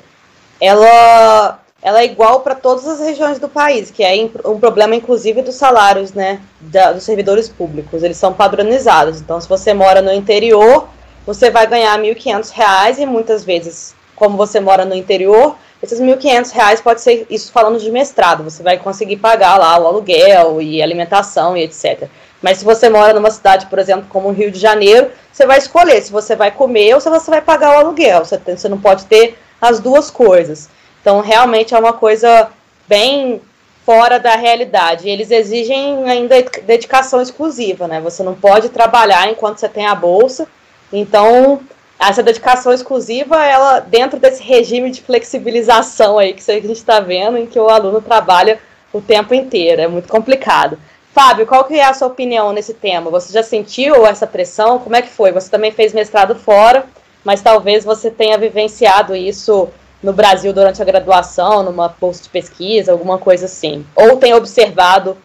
ela 0.60 1.58
ela 1.80 2.00
é 2.00 2.04
igual 2.04 2.40
para 2.40 2.54
todas 2.54 2.87
as 2.87 3.00
regiões 3.00 3.38
do 3.38 3.49
país, 3.49 3.90
que 3.90 4.02
é 4.02 4.28
um 4.44 4.58
problema, 4.58 4.97
inclusive, 4.97 5.42
dos 5.42 5.54
salários 5.54 6.12
né, 6.12 6.40
da, 6.61 6.92
dos 6.92 7.04
servidores 7.04 7.49
públicos. 7.49 8.02
Eles 8.02 8.16
são 8.16 8.32
padronizados. 8.32 9.20
Então, 9.20 9.40
se 9.40 9.49
você 9.49 9.73
mora 9.73 10.02
no 10.02 10.12
interior, 10.12 10.88
você 11.25 11.50
vai 11.50 11.66
ganhar 11.66 11.99
R$ 12.00 12.14
1.500 12.14 12.99
e 12.99 13.06
muitas 13.06 13.44
vezes, 13.44 13.94
como 14.16 14.37
você 14.37 14.58
mora 14.58 14.85
no 14.85 14.94
interior, 14.94 15.56
esses 15.80 16.00
1.500 16.00 16.50
reais 16.50 16.80
pode 16.80 17.00
ser 17.00 17.26
isso 17.30 17.52
falando 17.52 17.78
de 17.78 17.90
mestrado, 17.92 18.42
você 18.42 18.64
vai 18.64 18.78
conseguir 18.78 19.18
pagar 19.18 19.56
lá 19.56 19.78
o 19.78 19.87
aluguel 19.87 20.61
e 20.61 20.82
alimentação 20.82 21.56
e 21.56 21.62
etc. 21.62 22.08
Mas 22.42 22.58
se 22.58 22.64
você 22.64 22.88
mora 22.88 23.14
numa 23.14 23.30
cidade, 23.30 23.66
por 23.66 23.78
exemplo, 23.78 24.06
como 24.08 24.28
o 24.28 24.32
Rio 24.32 24.50
de 24.50 24.58
Janeiro, 24.58 25.11
você 25.32 25.47
vai 25.47 25.58
escolher 25.58 26.00
se 26.02 26.11
você 26.11 26.35
vai 26.35 26.50
comer 26.50 26.94
ou 26.94 27.00
se 27.00 27.08
você 27.08 27.30
vai 27.30 27.40
pagar 27.40 27.76
o 27.76 27.78
aluguel. 27.78 28.25
Você, 28.25 28.38
tem, 28.38 28.56
você 28.56 28.68
não 28.68 28.80
pode 28.80 29.06
ter 29.06 29.38
as 29.61 29.78
duas 29.78 30.11
coisas. 30.11 30.68
Então, 31.00 31.20
realmente 31.20 31.74
é 31.74 31.78
uma 31.78 31.92
coisa 31.92 32.50
bem 32.86 33.40
fora 33.84 34.18
da 34.18 34.36
realidade. 34.36 35.08
Eles 35.08 35.30
exigem 35.30 36.08
ainda 36.08 36.34
dedicação 36.64 37.22
exclusiva, 37.22 37.88
né? 37.88 38.00
Você 38.00 38.22
não 38.22 38.34
pode 38.34 38.68
trabalhar 38.68 39.30
enquanto 39.30 39.58
você 39.58 39.68
tem 39.68 39.86
a 39.86 39.94
bolsa. 39.94 40.46
Então, 40.92 41.60
essa 41.98 42.22
dedicação 42.22 42.72
exclusiva, 42.72 43.44
ela 43.44 43.80
dentro 43.80 44.20
desse 44.20 44.42
regime 44.42 44.90
de 44.90 45.02
flexibilização 45.02 46.18
aí 46.18 46.32
que 46.32 46.50
a 46.50 46.54
gente 46.54 46.72
está 46.72 47.00
vendo, 47.00 47.38
em 47.38 47.46
que 47.46 47.58
o 47.58 47.68
aluno 47.68 48.00
trabalha 48.00 48.60
o 48.92 49.00
tempo 49.00 49.34
inteiro, 49.34 49.82
é 49.82 49.88
muito 49.88 50.08
complicado. 50.08 50.78
Fábio, 51.12 51.46
qual 51.46 51.64
que 51.64 51.74
é 51.74 51.84
a 51.84 51.94
sua 51.94 52.08
opinião 52.08 52.52
nesse 52.52 52.74
tema? 52.74 53.10
Você 53.10 53.32
já 53.32 53.42
sentiu 53.42 54.06
essa 54.06 54.26
pressão? 54.26 54.78
Como 54.78 54.94
é 54.94 55.02
que 55.02 55.08
foi? 55.08 55.32
Você 55.32 55.50
também 55.50 55.72
fez 55.72 55.92
mestrado 55.92 56.36
fora, 56.36 56.84
mas 57.24 57.42
talvez 57.42 57.84
você 57.84 58.10
tenha 58.10 58.38
vivenciado 58.38 59.16
isso 59.16 59.68
no 60.02 60.12
Brasil 60.12 60.52
durante 60.52 60.80
a 60.80 60.84
graduação, 60.84 61.62
numa 61.62 61.88
bolsa 61.88 62.22
de 62.22 62.28
pesquisa, 62.28 62.92
alguma 62.92 63.18
coisa 63.18 63.46
assim. 63.46 63.84
Ou 63.94 64.16
tem 64.16 64.34
observado 64.34 65.16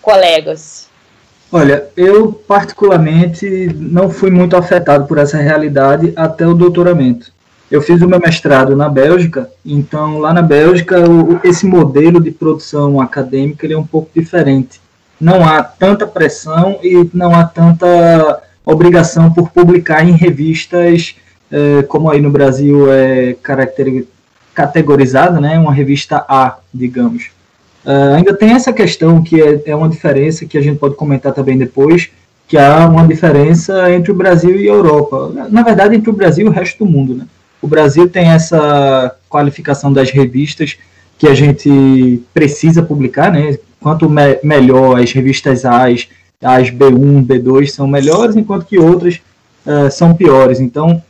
colegas? 0.00 0.88
Olha, 1.50 1.86
eu 1.96 2.32
particularmente 2.32 3.70
não 3.74 4.08
fui 4.08 4.30
muito 4.30 4.56
afetado 4.56 5.06
por 5.06 5.18
essa 5.18 5.36
realidade 5.36 6.12
até 6.16 6.46
o 6.46 6.54
doutoramento. 6.54 7.30
Eu 7.70 7.82
fiz 7.82 8.00
o 8.02 8.08
meu 8.08 8.18
mestrado 8.18 8.74
na 8.76 8.88
Bélgica, 8.88 9.50
então 9.64 10.18
lá 10.18 10.32
na 10.32 10.42
Bélgica 10.42 10.98
o, 11.08 11.40
esse 11.44 11.66
modelo 11.66 12.20
de 12.20 12.30
produção 12.30 13.00
acadêmica 13.00 13.66
ele 13.66 13.74
é 13.74 13.78
um 13.78 13.86
pouco 13.86 14.10
diferente. 14.14 14.80
Não 15.20 15.46
há 15.46 15.62
tanta 15.62 16.06
pressão 16.06 16.78
e 16.82 17.08
não 17.14 17.34
há 17.34 17.44
tanta 17.44 18.42
obrigação 18.64 19.32
por 19.32 19.50
publicar 19.50 20.06
em 20.06 20.12
revistas 20.12 21.16
eh, 21.52 21.82
como 21.82 22.10
aí 22.10 22.20
no 22.20 22.30
Brasil 22.30 22.90
é 22.90 23.34
categorizada, 24.54 25.40
né, 25.40 25.58
uma 25.58 25.72
revista 25.72 26.24
A, 26.28 26.58
digamos. 26.72 27.30
Uh, 27.84 28.14
ainda 28.16 28.34
tem 28.34 28.52
essa 28.52 28.72
questão 28.72 29.22
que 29.22 29.40
é, 29.40 29.62
é 29.66 29.76
uma 29.76 29.88
diferença 29.88 30.46
que 30.46 30.56
a 30.56 30.62
gente 30.62 30.78
pode 30.78 30.94
comentar 30.94 31.32
também 31.32 31.58
depois, 31.58 32.10
que 32.46 32.56
há 32.58 32.86
uma 32.86 33.06
diferença 33.06 33.90
entre 33.90 34.12
o 34.12 34.14
Brasil 34.14 34.56
e 34.60 34.68
a 34.68 34.72
Europa. 34.72 35.32
Na 35.50 35.62
verdade, 35.62 35.96
entre 35.96 36.10
o 36.10 36.12
Brasil 36.12 36.46
e 36.46 36.48
o 36.48 36.52
resto 36.52 36.84
do 36.84 36.90
mundo. 36.90 37.14
Né? 37.14 37.26
O 37.62 37.66
Brasil 37.66 38.08
tem 38.08 38.28
essa 38.28 39.16
qualificação 39.28 39.92
das 39.92 40.10
revistas 40.10 40.76
que 41.16 41.26
a 41.26 41.34
gente 41.34 42.22
precisa 42.34 42.82
publicar, 42.82 43.30
né? 43.30 43.56
Quanto 43.80 44.10
me 44.10 44.38
melhor 44.42 45.00
as 45.00 45.12
revistas 45.12 45.64
as, 45.64 46.08
as 46.42 46.70
B1, 46.70 47.24
B2 47.24 47.68
são 47.68 47.86
melhores, 47.86 48.36
enquanto 48.36 48.66
que 48.66 48.78
outras 48.78 49.20
uh, 49.64 49.90
são 49.90 50.14
piores. 50.14 50.60
Então, 50.60 51.02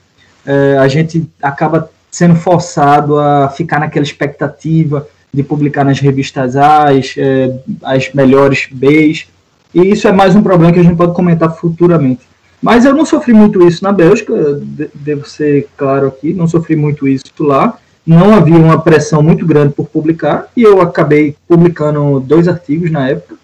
uh, 0.47 0.81
a 0.81 0.89
gente 0.89 1.27
acaba 1.43 1.91
sendo 2.13 2.37
forçado 2.37 3.19
a 3.19 3.49
ficar 3.49 3.81
naquela 3.81 4.05
expectativa 4.05 5.09
de 5.33 5.43
publicar 5.43 5.83
nas 5.83 5.99
revistas 5.99 6.55
As, 6.57 7.15
é, 7.17 7.59
as 7.83 8.13
melhores 8.13 8.69
Bs, 8.71 9.27
e 9.75 9.91
isso 9.91 10.07
é 10.07 10.13
mais 10.13 10.37
um 10.37 10.43
problema 10.43 10.73
que 10.73 10.79
a 10.79 10.83
gente 10.83 10.97
pode 10.97 11.15
comentar 11.15 11.57
futuramente. 11.57 12.21
Mas 12.61 12.85
eu 12.85 12.95
não 12.95 13.07
sofri 13.07 13.33
muito 13.33 13.67
isso 13.67 13.83
na 13.83 13.91
Bélgica, 13.91 14.61
devo 14.95 15.27
ser 15.27 15.67
claro 15.77 16.09
aqui, 16.09 16.35
não 16.35 16.47
sofri 16.47 16.77
muito 16.77 17.09
isso 17.09 17.25
lá. 17.41 17.79
Não 18.07 18.35
havia 18.35 18.57
uma 18.57 18.81
pressão 18.81 19.23
muito 19.23 19.47
grande 19.47 19.75
por 19.75 19.87
publicar, 19.87 20.49
e 20.57 20.63
eu 20.63 20.81
acabei 20.81 21.37
publicando 21.49 22.21
dois 22.21 22.47
artigos 22.47 22.91
na 22.91 23.09
época. 23.09 23.37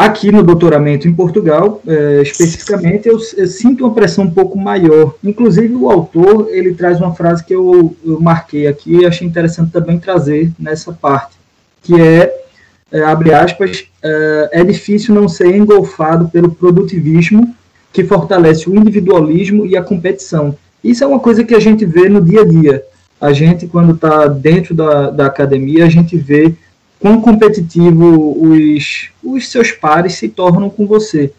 Aqui 0.00 0.32
no 0.32 0.42
doutoramento 0.42 1.06
em 1.06 1.12
Portugal, 1.12 1.82
é, 1.86 2.22
especificamente, 2.22 3.06
eu, 3.06 3.18
eu, 3.36 3.46
sinto 3.46 3.84
uma 3.84 3.92
pressão 3.92 4.24
um 4.24 4.30
pouco 4.30 4.58
maior. 4.58 5.14
Inclusive, 5.22 5.74
o 5.74 5.90
autor 5.90 6.48
ele 6.48 6.72
traz 6.72 6.98
uma 6.98 7.14
frase 7.14 7.44
que 7.44 7.54
eu, 7.54 7.94
eu 8.02 8.18
marquei 8.18 8.66
aqui 8.66 8.96
e 8.96 9.04
achei 9.04 9.28
interessante 9.28 9.70
também 9.70 9.98
trazer 9.98 10.52
nessa 10.58 10.90
parte, 10.90 11.36
que 11.82 12.00
é, 12.00 12.34
é 12.90 13.02
abre 13.02 13.34
aspas, 13.34 13.84
é, 14.02 14.48
é 14.52 14.64
difícil 14.64 15.14
não 15.14 15.28
ser 15.28 15.54
engolfado 15.54 16.30
pelo 16.30 16.50
produtivismo 16.50 17.54
que 17.92 18.02
fortalece 18.02 18.70
o 18.70 18.74
individualismo 18.74 19.66
e 19.66 19.76
a 19.76 19.82
competição. 19.82 20.56
Isso 20.82 21.04
é 21.04 21.06
uma 21.06 21.20
coisa 21.20 21.44
que 21.44 21.54
a 21.54 21.60
gente 21.60 21.84
vê 21.84 22.08
no 22.08 22.22
dia 22.22 22.40
a 22.40 22.46
dia. 22.46 22.82
A 23.20 23.34
gente, 23.34 23.66
quando 23.66 23.92
está 23.92 24.28
dentro 24.28 24.74
da, 24.74 25.10
da 25.10 25.26
academia, 25.26 25.84
a 25.84 25.90
gente 25.90 26.16
vê 26.16 26.54
quão 27.00 27.20
competitivo 27.20 28.36
os, 28.38 29.08
os 29.24 29.48
seus 29.48 29.72
pares 29.72 30.14
se 30.14 30.28
tornam 30.28 30.68
com 30.68 30.86
você. 30.86 31.32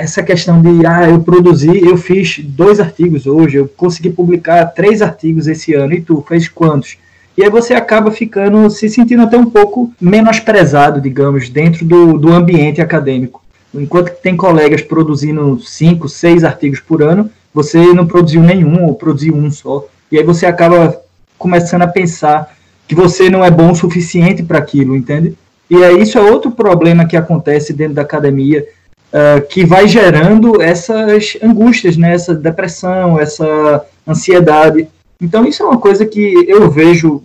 essa 0.00 0.22
questão 0.22 0.62
de, 0.62 0.86
ah, 0.86 1.08
eu 1.08 1.20
produzi, 1.20 1.86
eu 1.86 1.98
fiz 1.98 2.38
dois 2.42 2.80
artigos 2.80 3.26
hoje, 3.26 3.58
eu 3.58 3.68
consegui 3.68 4.08
publicar 4.08 4.64
três 4.64 5.02
artigos 5.02 5.46
esse 5.46 5.74
ano, 5.74 5.92
e 5.92 6.00
tu 6.00 6.24
fez 6.26 6.48
quantos? 6.48 6.96
E 7.36 7.44
aí 7.44 7.50
você 7.50 7.74
acaba 7.74 8.10
ficando, 8.10 8.70
se 8.70 8.88
sentindo 8.88 9.22
até 9.22 9.36
um 9.36 9.44
pouco 9.44 9.92
menosprezado, 10.00 11.02
digamos, 11.02 11.50
dentro 11.50 11.84
do, 11.84 12.16
do 12.16 12.32
ambiente 12.32 12.80
acadêmico. 12.80 13.42
Enquanto 13.74 14.10
tem 14.22 14.34
colegas 14.34 14.80
produzindo 14.80 15.60
cinco, 15.60 16.08
seis 16.08 16.44
artigos 16.44 16.80
por 16.80 17.02
ano, 17.02 17.30
você 17.52 17.92
não 17.92 18.06
produziu 18.06 18.40
nenhum, 18.40 18.86
ou 18.86 18.94
produziu 18.94 19.34
um 19.34 19.50
só. 19.50 19.86
E 20.10 20.16
aí 20.16 20.24
você 20.24 20.46
acaba 20.46 20.98
começando 21.36 21.82
a 21.82 21.86
pensar 21.86 22.55
que 22.86 22.94
você 22.94 23.28
não 23.28 23.44
é 23.44 23.50
bom 23.50 23.72
o 23.72 23.74
suficiente 23.74 24.42
para 24.42 24.58
aquilo, 24.58 24.96
entende? 24.96 25.36
E 25.68 25.82
aí 25.82 26.00
isso 26.00 26.18
é 26.18 26.22
outro 26.22 26.50
problema 26.50 27.06
que 27.06 27.16
acontece 27.16 27.72
dentro 27.72 27.94
da 27.94 28.02
academia, 28.02 28.66
uh, 29.12 29.44
que 29.48 29.64
vai 29.64 29.88
gerando 29.88 30.62
essas 30.62 31.36
angústias, 31.42 31.96
né? 31.96 32.14
essa 32.14 32.34
depressão, 32.34 33.18
essa 33.18 33.84
ansiedade. 34.06 34.88
Então 35.20 35.44
isso 35.44 35.62
é 35.62 35.66
uma 35.66 35.78
coisa 35.78 36.06
que 36.06 36.44
eu 36.48 36.70
vejo 36.70 37.22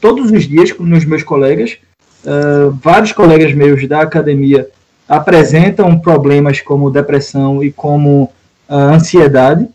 todos 0.00 0.30
os 0.30 0.46
dias 0.46 0.74
nos 0.78 1.04
meus 1.04 1.22
colegas. 1.22 1.78
Uh, 2.24 2.76
vários 2.82 3.12
colegas 3.12 3.54
meus 3.54 3.86
da 3.88 4.02
academia 4.02 4.68
apresentam 5.08 5.98
problemas 5.98 6.60
como 6.60 6.90
depressão 6.90 7.64
e 7.64 7.72
como 7.72 8.24
uh, 8.68 8.74
ansiedade. 8.74 9.66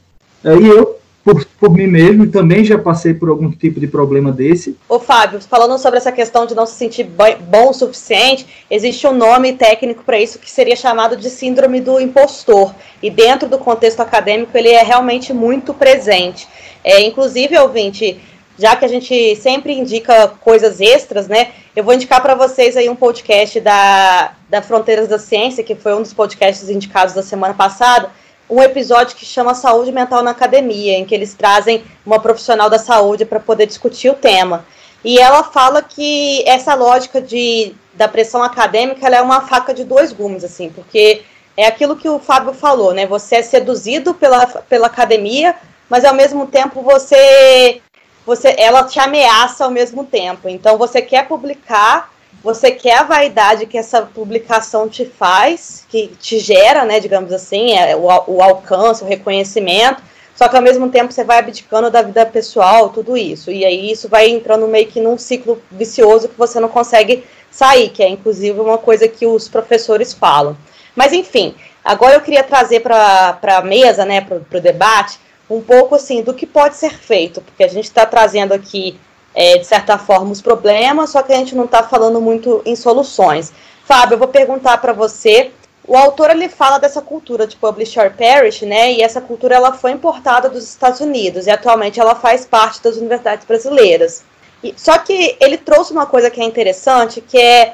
E 0.44 0.68
eu 0.68 1.00
por, 1.24 1.46
por 1.46 1.70
mim 1.72 1.88
mesmo, 1.88 2.28
também 2.28 2.66
já 2.66 2.78
passei 2.78 3.14
por 3.14 3.30
algum 3.30 3.50
tipo 3.50 3.80
de 3.80 3.88
problema 3.88 4.32
desse. 4.32 4.78
Ô 4.90 5.00
Fábio, 5.00 5.40
falando 5.42 5.78
sobre 5.80 5.98
essa 5.98 6.12
questão 6.12 6.46
de 6.46 6.54
não 6.54 6.66
se 6.66 6.76
sentir 6.76 7.10
bom 7.48 7.70
o 7.70 7.74
suficiente, 7.74 8.46
existe 8.70 9.08
um 9.08 9.14
nome 9.14 9.54
técnico 9.54 10.04
para 10.04 10.20
isso 10.20 10.38
que 10.38 10.52
seria 10.52 10.76
chamado 10.76 11.16
de 11.16 11.30
síndrome 11.30 11.80
do 11.80 12.00
impostor. 12.00 12.76
E 13.02 13.10
dentro 13.10 13.48
do 13.48 13.58
contexto 13.58 14.02
acadêmico 14.02 14.58
ele 14.58 14.70
é 14.70 14.84
realmente 14.84 15.34
muito 15.34 15.74
presente. 15.74 16.48
É, 16.84 17.02
inclusive, 17.02 17.58
ouvinte, 17.58 18.20
já 18.58 18.76
que 18.76 18.84
a 18.84 18.90
gente 18.90 19.36
sempre 19.38 19.74
indica 19.74 20.28
coisas 20.42 20.82
extras, 20.82 21.28
né? 21.28 21.52
Eu 21.76 21.84
vou 21.84 21.94
indicar 21.94 22.22
para 22.22 22.36
vocês 22.36 22.76
aí 22.76 22.90
um 22.90 22.96
podcast 22.96 23.60
da, 23.62 24.34
da 24.50 24.62
Fronteiras 24.62 25.08
da 25.08 25.18
Ciência, 25.18 25.64
que 25.64 25.74
foi 25.74 25.94
um 25.96 26.02
dos 26.02 26.14
podcasts 26.14 26.70
indicados 26.70 27.16
da 27.16 27.24
semana 27.24 27.54
passada, 27.54 28.12
um 28.54 28.62
episódio 28.62 29.16
que 29.16 29.26
chama 29.26 29.56
Saúde 29.56 29.92
Mental 29.92 30.22
na 30.22 30.30
Academia, 30.30 30.94
em 30.96 31.06
que 31.06 31.16
eles 31.16 31.34
trazem 31.34 31.84
uma 32.06 32.20
profissional 32.20 32.70
da 32.70 32.78
saúde 32.78 33.26
para 33.26 33.40
poder 33.40 33.66
discutir 33.66 34.10
o 34.10 34.14
tema. 34.14 34.64
E 35.04 35.20
ela 35.20 35.44
fala 35.44 35.82
que 35.82 36.48
essa 36.48 36.76
lógica 36.76 37.20
de, 37.20 37.74
da 37.96 38.08
pressão 38.08 38.44
acadêmica 38.44 39.08
é 39.08 39.22
uma 39.22 39.42
faca 39.42 39.74
de 39.74 39.84
dois 39.84 40.14
gumes, 40.14 40.44
assim, 40.44 40.70
porque 40.70 41.24
é 41.58 41.66
aquilo 41.66 41.96
que 41.96 42.08
o 42.08 42.20
Fábio 42.20 42.54
falou, 42.54 42.94
né? 42.94 43.08
Você 43.08 43.38
é 43.38 43.42
seduzido 43.42 44.14
pela, 44.14 44.46
pela 44.46 44.86
academia, 44.86 45.56
mas 45.90 46.06
ao 46.06 46.14
mesmo 46.14 46.46
tempo 46.46 46.84
você, 46.84 47.82
você 48.24 48.56
ela 48.58 48.84
te 48.84 49.00
ameaça 49.00 49.66
ao 49.66 49.72
mesmo 49.72 50.06
tempo. 50.06 50.48
Então 50.48 50.78
você 50.78 51.02
quer 51.02 51.28
publicar, 51.28 52.13
você 52.44 52.72
quer 52.72 52.98
a 52.98 53.04
vaidade 53.04 53.66
que 53.66 53.78
essa 53.78 54.02
publicação 54.02 54.90
te 54.90 55.06
faz, 55.06 55.86
que 55.88 56.08
te 56.20 56.40
gera, 56.40 56.84
né, 56.84 57.00
digamos 57.00 57.32
assim, 57.32 57.72
é, 57.72 57.96
o, 57.96 58.08
o 58.28 58.42
alcance, 58.44 59.04
o 59.04 59.08
reconhecimento, 59.08 60.04
só 60.36 60.50
que 60.50 60.56
ao 60.56 60.62
mesmo 60.62 60.90
tempo 60.90 61.14
você 61.14 61.24
vai 61.24 61.40
abdicando 61.40 61.90
da 61.90 62.02
vida 62.02 62.26
pessoal, 62.26 62.90
tudo 62.90 63.16
isso. 63.16 63.50
E 63.52 63.64
aí 63.64 63.92
isso 63.92 64.10
vai 64.10 64.28
entrando 64.28 64.68
meio 64.68 64.88
que 64.88 65.00
num 65.00 65.18
ciclo 65.18 65.62
vicioso 65.72 66.28
que 66.28 66.38
você 66.38 66.60
não 66.60 66.68
consegue 66.68 67.24
sair, 67.50 67.90
que 67.90 68.04
é 68.04 68.10
inclusive 68.10 68.60
uma 68.60 68.78
coisa 68.78 69.08
que 69.08 69.26
os 69.26 69.48
professores 69.48 70.12
falam. 70.12 70.58
Mas 70.96 71.14
enfim, 71.14 71.56
agora 71.84 72.16
eu 72.16 72.22
queria 72.22 72.44
trazer 72.44 72.82
para 72.82 73.40
a 73.42 73.62
mesa, 73.62 74.06
né, 74.06 74.22
para 74.22 74.58
o 74.58 74.62
debate, 74.62 75.20
um 75.50 75.62
pouco 75.62 75.96
assim 75.96 76.22
do 76.22 76.34
que 76.34 76.46
pode 76.46 76.76
ser 76.76 76.94
feito, 76.94 77.40
porque 77.42 77.64
a 77.64 77.68
gente 77.68 77.86
está 77.86 78.06
trazendo 78.06 78.54
aqui 78.54 79.00
é, 79.36 79.58
de 79.58 79.66
certa 79.66 79.98
forma, 79.98 80.32
os 80.32 80.42
problemas, 80.42 81.10
só 81.10 81.22
que 81.22 81.34
a 81.34 81.38
gente 81.38 81.56
não 81.56 81.66
está 81.66 81.84
falando 81.84 82.22
muito 82.22 82.62
em 82.66 82.76
soluções. 82.76 83.52
Fábio, 83.86 84.16
eu 84.16 84.20
vou 84.20 84.28
perguntar 84.28 84.78
para 84.78 84.94
você. 84.94 85.52
O 85.86 85.98
autor 85.98 86.30
ele 86.30 86.48
fala 86.48 86.78
dessa 86.78 87.02
cultura 87.02 87.46
de 87.46 87.58
publish 87.58 88.00
or 88.00 88.12
perish, 88.12 88.62
né? 88.62 88.94
E 88.94 89.02
essa 89.02 89.20
cultura 89.20 89.56
ela 89.56 89.74
foi 89.74 89.92
importada 89.92 90.50
dos 90.50 90.64
Estados 90.64 91.02
Unidos 91.02 91.46
e 91.46 91.52
atualmente 91.52 92.00
ela 92.00 92.16
faz 92.16 92.46
parte 92.46 92.82
das 92.82 92.96
universidades 92.96 93.46
brasileiras. 93.46 94.24
E, 94.64 94.74
só 94.78 94.98
que 94.98 95.36
ele 95.42 95.58
trouxe 95.58 95.92
uma 95.92 96.06
coisa 96.06 96.32
que 96.32 96.40
é 96.40 96.46
interessante, 96.46 97.20
que 97.20 97.38
é, 97.38 97.74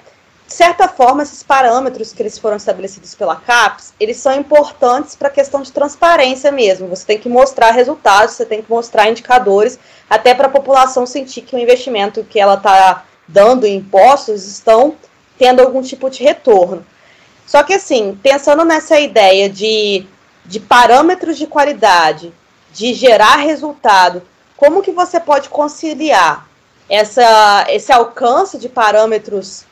de 0.50 0.56
certa 0.56 0.88
forma, 0.88 1.22
esses 1.22 1.44
parâmetros 1.44 2.12
que 2.12 2.24
eles 2.24 2.40
foram 2.40 2.58
estabelecidos 2.58 3.14
pela 3.14 3.36
CAPES, 3.36 3.94
eles 4.00 4.18
são 4.18 4.34
importantes 4.34 5.16
para 5.16 5.28
a 5.28 5.32
questão 5.32 5.62
de 5.62 5.72
transparência 5.72 6.52
mesmo. 6.52 6.88
Você 6.88 7.06
tem 7.06 7.20
que 7.20 7.30
mostrar 7.30 7.70
resultados, 7.70 8.34
você 8.34 8.48
tem 8.48 8.60
que 8.60 8.70
mostrar 8.70 9.08
indicadores, 9.08 9.78
até 10.10 10.34
para 10.34 10.48
a 10.48 10.52
população 10.52 11.06
sentir 11.06 11.44
que 11.44 11.56
o 11.56 11.60
investimento 11.60 12.24
que 12.24 12.40
ela 12.40 12.56
está 12.56 13.06
dando 13.28 13.68
em 13.68 13.76
impostos 13.76 14.48
estão 14.48 14.96
tendo 15.38 15.62
algum 15.62 15.84
tipo 15.84 16.10
de 16.10 16.24
retorno. 16.24 16.84
Só 17.46 17.62
que, 17.62 17.76
assim, 17.76 18.18
pensando 18.22 18.66
nessa 18.66 19.00
ideia 19.00 19.48
de, 19.48 20.08
de 20.44 20.60
parâmetros 20.60 21.38
de 21.38 21.46
qualidade, 21.46 22.34
de 22.74 22.96
gerar 22.96 23.36
resultado, 23.36 24.24
como 24.58 24.82
que 24.82 24.92
você 24.92 25.20
pode 25.20 25.48
conciliar 25.48 26.50
essa, 26.90 27.68
esse 27.70 27.92
alcance 27.92 28.58
de 28.58 28.68
parâmetros 28.68 29.69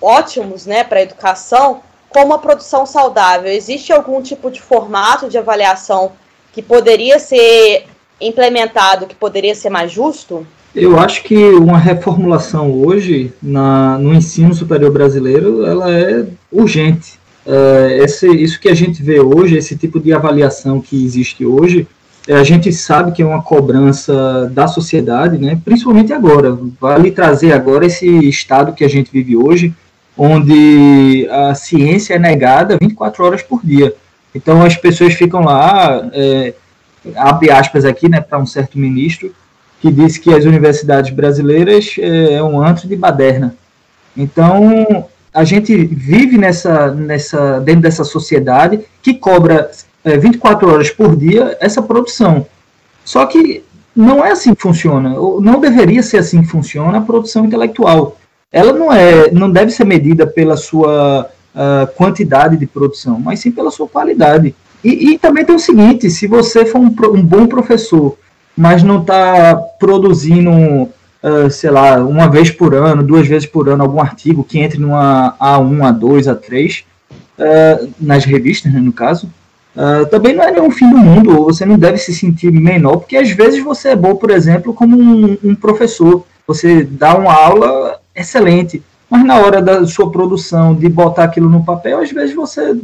ótimos 0.00 0.66
né, 0.66 0.84
para 0.84 0.98
a 0.98 1.02
educação 1.02 1.80
com 2.08 2.24
uma 2.24 2.38
produção 2.38 2.84
saudável? 2.86 3.50
Existe 3.50 3.92
algum 3.92 4.20
tipo 4.22 4.50
de 4.50 4.60
formato 4.60 5.28
de 5.28 5.38
avaliação 5.38 6.12
que 6.52 6.62
poderia 6.62 7.18
ser 7.18 7.86
implementado, 8.20 9.06
que 9.06 9.14
poderia 9.14 9.54
ser 9.54 9.70
mais 9.70 9.90
justo? 9.90 10.46
Eu 10.74 10.98
acho 10.98 11.24
que 11.24 11.36
uma 11.36 11.78
reformulação 11.78 12.70
hoje 12.70 13.32
na, 13.42 13.98
no 13.98 14.14
ensino 14.14 14.54
superior 14.54 14.92
brasileiro 14.92 15.66
ela 15.66 15.90
é 15.90 16.26
urgente. 16.50 17.18
É, 17.44 17.98
esse, 18.04 18.28
isso 18.28 18.60
que 18.60 18.68
a 18.68 18.74
gente 18.74 19.02
vê 19.02 19.20
hoje, 19.20 19.56
esse 19.56 19.76
tipo 19.76 19.98
de 19.98 20.12
avaliação 20.12 20.80
que 20.80 21.04
existe 21.04 21.44
hoje, 21.44 21.88
é, 22.28 22.34
a 22.34 22.44
gente 22.44 22.72
sabe 22.72 23.12
que 23.12 23.22
é 23.22 23.26
uma 23.26 23.42
cobrança 23.42 24.48
da 24.52 24.68
sociedade, 24.68 25.38
né, 25.38 25.60
principalmente 25.64 26.12
agora. 26.12 26.56
Vale 26.80 27.10
trazer 27.10 27.52
agora 27.52 27.86
esse 27.86 28.06
estado 28.28 28.72
que 28.72 28.84
a 28.84 28.88
gente 28.88 29.10
vive 29.10 29.36
hoje, 29.36 29.74
onde 30.22 31.26
a 31.30 31.54
ciência 31.54 32.12
é 32.12 32.18
negada 32.18 32.76
24 32.78 33.24
horas 33.24 33.42
por 33.42 33.64
dia. 33.64 33.94
Então 34.34 34.62
as 34.62 34.76
pessoas 34.76 35.14
ficam 35.14 35.40
lá, 35.40 36.10
é, 36.12 36.52
abre 37.16 37.50
aspas 37.50 37.86
aqui, 37.86 38.06
né, 38.06 38.20
para 38.20 38.38
um 38.38 38.44
certo 38.44 38.78
ministro, 38.78 39.34
que 39.80 39.90
disse 39.90 40.20
que 40.20 40.28
as 40.34 40.44
universidades 40.44 41.10
brasileiras 41.10 41.96
é, 41.98 42.34
é 42.34 42.42
um 42.42 42.62
antro 42.62 42.86
de 42.86 42.94
baderna. 42.96 43.56
Então, 44.14 45.06
a 45.32 45.42
gente 45.42 45.74
vive 45.74 46.36
nessa, 46.36 46.92
nessa, 46.92 47.58
dentro 47.60 47.80
dessa 47.80 48.04
sociedade 48.04 48.80
que 49.02 49.14
cobra 49.14 49.70
é, 50.04 50.18
24 50.18 50.70
horas 50.70 50.90
por 50.90 51.16
dia 51.16 51.56
essa 51.62 51.80
produção. 51.80 52.46
Só 53.02 53.24
que 53.24 53.64
não 53.96 54.22
é 54.22 54.32
assim 54.32 54.54
que 54.54 54.60
funciona, 54.60 55.14
não 55.40 55.60
deveria 55.60 56.02
ser 56.02 56.18
assim 56.18 56.42
que 56.42 56.48
funciona 56.48 56.98
a 56.98 57.00
produção 57.00 57.46
intelectual. 57.46 58.19
Ela 58.52 58.72
não 58.72 58.92
é, 58.92 59.30
não 59.30 59.50
deve 59.50 59.70
ser 59.70 59.84
medida 59.84 60.26
pela 60.26 60.56
sua 60.56 61.30
uh, 61.54 61.86
quantidade 61.94 62.56
de 62.56 62.66
produção, 62.66 63.20
mas 63.20 63.40
sim 63.40 63.50
pela 63.50 63.70
sua 63.70 63.86
qualidade. 63.86 64.54
E, 64.82 65.12
e 65.12 65.18
também 65.18 65.44
tem 65.44 65.54
o 65.54 65.58
seguinte: 65.58 66.10
se 66.10 66.26
você 66.26 66.64
for 66.66 66.80
um, 66.80 66.92
um 67.14 67.22
bom 67.22 67.46
professor, 67.46 68.18
mas 68.56 68.82
não 68.82 69.00
está 69.00 69.54
produzindo, 69.78 70.50
uh, 70.50 71.50
sei 71.50 71.70
lá, 71.70 71.98
uma 71.98 72.28
vez 72.28 72.50
por 72.50 72.74
ano, 72.74 73.02
duas 73.02 73.26
vezes 73.26 73.46
por 73.46 73.68
ano, 73.68 73.84
algum 73.84 74.00
artigo 74.00 74.42
que 74.42 74.58
entre 74.58 74.80
numa 74.80 75.36
A1, 75.40 75.98
A2, 75.98 76.34
A3, 76.34 76.84
uh, 77.38 77.90
nas 78.00 78.24
revistas, 78.24 78.72
né, 78.72 78.80
no 78.80 78.92
caso, 78.92 79.30
Uh, 79.74 80.04
também 80.06 80.34
não 80.34 80.42
é 80.42 80.50
nenhum 80.50 80.70
fim 80.70 80.90
do 80.90 80.98
mundo, 80.98 81.38
ou 81.38 81.44
você 81.44 81.64
não 81.64 81.78
deve 81.78 81.96
se 81.96 82.12
sentir 82.12 82.50
menor, 82.50 82.96
porque 82.98 83.16
às 83.16 83.30
vezes 83.30 83.62
você 83.62 83.90
é 83.90 83.96
bom, 83.96 84.16
por 84.16 84.30
exemplo, 84.30 84.74
como 84.74 84.98
um, 84.98 85.38
um, 85.44 85.54
professor. 85.54 86.26
Você 86.46 86.82
dá 86.82 87.16
uma 87.16 87.32
aula 87.32 87.99
excelente, 88.14 88.82
mas 89.08 89.24
na 89.24 89.36
hora 89.38 89.60
da 89.60 89.86
sua 89.86 90.10
produção, 90.10 90.74
de 90.74 90.88
botar 90.88 91.24
aquilo 91.24 91.48
no 91.48 91.64
papel, 91.64 92.00
às 92.00 92.10
vezes 92.10 92.34
você 92.34 92.76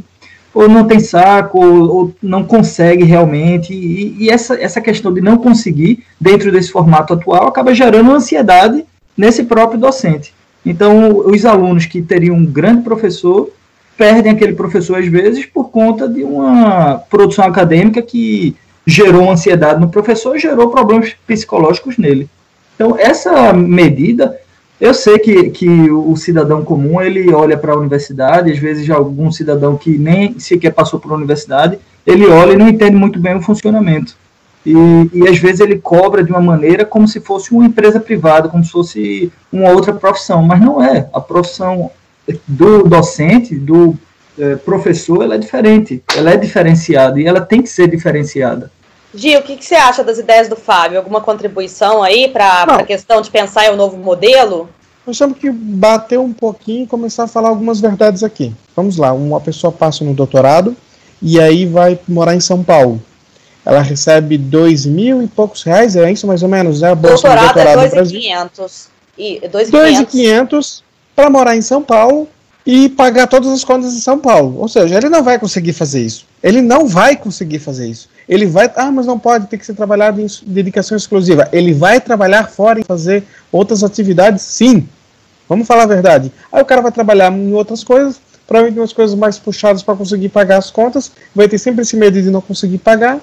ou 0.57 0.71
não 0.71 0.87
tem 0.87 0.99
saco, 0.99 1.63
ou, 1.63 1.97
ou 1.97 2.15
não 2.23 2.43
consegue 2.43 3.05
realmente, 3.05 3.75
e, 3.75 4.17
e, 4.19 4.31
essa, 4.31 4.55
essa 4.55 4.81
questão 4.81 5.13
de 5.13 5.21
não 5.21 5.37
conseguir, 5.37 6.03
dentro 6.19 6.51
desse 6.51 6.73
formato 6.73 7.13
atual, 7.13 7.47
acaba 7.47 7.75
gerando 7.75 8.11
ansiedade 8.11 8.83
nesse 9.15 9.45
próprio 9.45 9.79
docente. 9.79 10.33
Então, 10.65 11.19
os 11.19 11.45
alunos 11.45 11.85
que 11.85 12.01
teriam 12.01 12.37
um 12.37 12.47
grande 12.47 12.83
professor 12.83 13.51
perdem 13.99 14.33
aquele 14.33 14.55
professor 14.55 14.99
às 14.99 15.07
vezes 15.07 15.45
por 15.45 15.71
conta 15.71 16.09
de 16.09 16.25
uma 16.25 17.03
produção 17.11 17.45
acadêmica 17.45 18.01
que 18.01 18.57
gerou 18.87 19.31
ansiedade 19.31 19.81
no 19.81 19.89
professor 19.89 20.39
gerou 20.39 20.71
problemas 20.71 21.15
psicológicos 21.27 21.99
nele. 21.99 22.29
Então, 22.75 22.97
essa 22.99 23.53
medida, 23.53 24.39
eu 24.81 24.93
sei 24.93 25.19
que, 25.19 25.51
que 25.51 25.91
o 25.91 26.15
cidadão 26.17 26.65
comum, 26.65 27.01
ele 27.01 27.33
olha 27.33 27.57
para 27.57 27.73
a 27.73 27.77
universidade, 27.77 28.53
às 28.53 28.59
vezes 28.59 28.89
algum 28.91 29.33
cidadão 29.33 29.77
que 29.77 29.97
nem 29.97 30.39
sequer 30.39 30.73
passou 30.73 31.01
por 31.01 31.11
uma 31.11 31.17
universidade, 31.17 31.79
ele 32.07 32.27
olha 32.27 32.53
e 32.53 32.57
não 32.57 32.69
entende 32.69 32.95
muito 32.95 33.19
bem 33.19 33.35
o 33.35 33.43
funcionamento. 33.43 34.15
E, 34.65 34.75
e 35.13 35.29
às 35.29 35.39
vezes 35.39 35.61
ele 35.61 35.79
cobra 35.79 36.23
de 36.23 36.31
uma 36.31 36.41
maneira 36.41 36.85
como 36.85 37.09
se 37.09 37.21
fosse 37.21 37.53
uma 37.53 37.65
empresa 37.65 38.01
privada, 38.01 38.49
como 38.49 38.65
se 38.65 38.71
fosse 38.71 39.33
uma 39.51 39.71
outra 39.71 39.95
profissão, 39.95 40.43
mas 40.43 40.61
não 40.61 40.83
é. 40.83 41.09
A 41.13 41.21
profissão 41.21 41.91
do 42.47 42.83
docente, 42.83 43.55
do 43.55 43.97
é, 44.39 44.57
professor, 44.57 45.23
ela 45.23 45.37
é 45.37 45.39
diferente, 45.39 46.03
ela 46.15 46.33
é 46.33 46.37
diferenciada 46.37 47.21
e 47.21 47.27
ela 47.27 47.41
tem 47.41 47.63
que 47.63 47.69
ser 47.69 47.89
diferenciada. 47.89 48.71
Gil, 49.17 49.41
o 49.41 49.43
que, 49.43 49.57
que 49.57 49.65
você 49.65 49.75
acha 49.75 50.05
das 50.05 50.19
ideias 50.19 50.49
do 50.49 50.57
Fábio? 50.57 50.99
Alguma 50.99 51.21
contribuição 51.21 52.03
aí 52.03 52.29
para 52.29 52.63
a 52.63 52.85
questão 52.85 53.21
de 53.21 53.31
pensar 53.31 53.67
em 53.67 53.71
um 53.71 53.77
novo 53.77 53.97
modelo? 53.97 54.69
Nós 55.07 55.17
temos 55.17 55.39
que 55.39 55.51
bater 55.51 56.19
um 56.19 56.33
pouquinho 56.33 56.85
e 56.85 56.87
começar 56.87 57.25
a 57.25 57.29
falar 57.29 57.49
algumas 57.49 57.81
verdades 57.81 58.23
aqui. 58.23 58.53
Vamos 58.75 58.97
lá, 58.97 59.13
uma 59.13 59.41
pessoa 59.41 59.73
passa 59.73 60.05
no 60.05 60.13
doutorado 60.13 60.77
e 61.23 61.41
aí 61.41 61.65
vai 61.65 61.99
morar 62.09 62.35
em 62.35 62.41
São 62.41 62.63
Paulo. 62.63 63.01
Ela 63.65 63.81
recebe 63.81 64.37
dois 64.37 64.85
mil 64.85 65.23
e 65.23 65.27
poucos 65.27 65.63
reais, 65.63 65.97
é 65.97 66.11
isso 66.11 66.27
mais 66.27 66.43
ou 66.43 66.49
menos? 66.49 66.83
É 66.83 66.89
a 66.89 66.95
bolsa 66.95 67.29
doutorado, 67.29 67.55
doutorado 67.55 67.81
é 67.81 67.89
dois 67.89 68.11
e 68.11 68.15
quinhentos. 68.15 68.89
Dois 69.71 70.01
e 70.01 70.07
quinhentos 70.07 70.85
para 71.15 71.31
morar 71.31 71.57
em 71.57 71.63
São 71.63 71.83
Paulo 71.83 72.29
e 72.67 72.89
pagar 72.89 73.29
todas 73.29 73.51
as 73.51 73.65
contas 73.65 73.95
em 73.95 74.01
São 74.01 74.19
Paulo. 74.19 74.59
Ou 74.59 74.69
seja, 74.69 74.97
ele 74.97 75.09
não 75.09 75.23
vai 75.23 75.39
conseguir 75.39 75.73
fazer 75.73 76.05
isso. 76.05 76.27
Ele 76.43 76.61
não 76.61 76.87
vai 76.87 77.17
conseguir 77.17 77.61
fazer 77.61 77.89
isso. 77.89 78.09
Ele 78.29 78.47
vai, 78.47 78.71
ah, 78.75 78.91
mas 78.91 79.07
não 79.07 79.19
pode, 79.19 79.47
ter 79.47 79.57
que 79.57 79.67
ser 79.67 79.75
trabalhado 79.75 80.21
em 80.21 80.27
dedicação 80.47 80.97
exclusiva. 80.97 81.49
Ele 81.53 81.73
vai 81.73 82.01
trabalhar 82.01 82.49
fora 82.49 82.81
e 82.81 82.85
fazer 82.85 83.25
outras 83.53 83.85
atividades, 83.85 84.43
sim. 84.43 84.87
Vamos 85.49 85.67
falar 85.67 85.85
a 85.85 85.87
verdade. 85.87 86.33
Aí 86.51 86.61
o 86.61 86.65
cara 86.65 86.83
vai 86.83 86.91
trabalhar 86.91 87.33
em 87.33 87.53
outras 87.53 87.85
coisas, 87.85 88.21
provavelmente 88.47 88.81
umas 88.81 88.93
coisas 88.93 89.17
mais 89.17 89.39
puxadas 89.39 89.83
para 89.83 89.95
conseguir 89.95 90.29
pagar 90.29 90.59
as 90.59 90.71
contas, 90.71 91.13
vai 91.35 91.49
ter 91.49 91.59
sempre 91.59 91.83
esse 91.83 91.97
medo 91.97 92.21
de 92.21 92.31
não 92.31 92.41
conseguir 92.41 92.79
pagar 92.79 93.21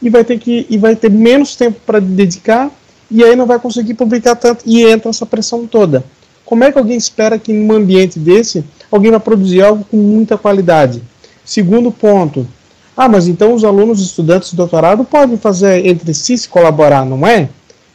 e 0.00 0.08
vai 0.08 0.24
ter 0.24 0.38
que 0.38 0.66
e 0.68 0.78
vai 0.78 0.96
ter 0.96 1.10
menos 1.10 1.54
tempo 1.54 1.80
para 1.84 2.00
dedicar 2.00 2.70
e 3.10 3.22
aí 3.22 3.36
não 3.36 3.46
vai 3.46 3.58
conseguir 3.58 3.94
publicar 3.94 4.36
tanto 4.36 4.62
e 4.66 4.84
entra 4.84 5.10
essa 5.10 5.26
pressão 5.26 5.66
toda. 5.66 6.04
Como 6.44 6.64
é 6.64 6.70
que 6.70 6.78
alguém 6.78 6.96
espera 6.96 7.38
que 7.38 7.52
num 7.52 7.74
ambiente 7.74 8.18
desse 8.18 8.64
alguém 8.90 9.10
vai 9.10 9.20
produzir 9.20 9.62
algo 9.62 9.84
com 9.84 9.96
muita 9.96 10.38
qualidade? 10.38 11.02
Segundo 11.44 11.90
ponto. 11.90 12.46
Ah, 12.96 13.08
mas 13.08 13.28
então 13.28 13.52
os 13.52 13.62
alunos, 13.62 14.00
estudantes 14.00 14.50
de 14.50 14.56
doutorado 14.56 15.04
podem 15.04 15.36
fazer 15.36 15.84
entre 15.86 16.14
si 16.14 16.38
se 16.38 16.48
colaborar, 16.48 17.04
não 17.04 17.26
é? 17.26 17.48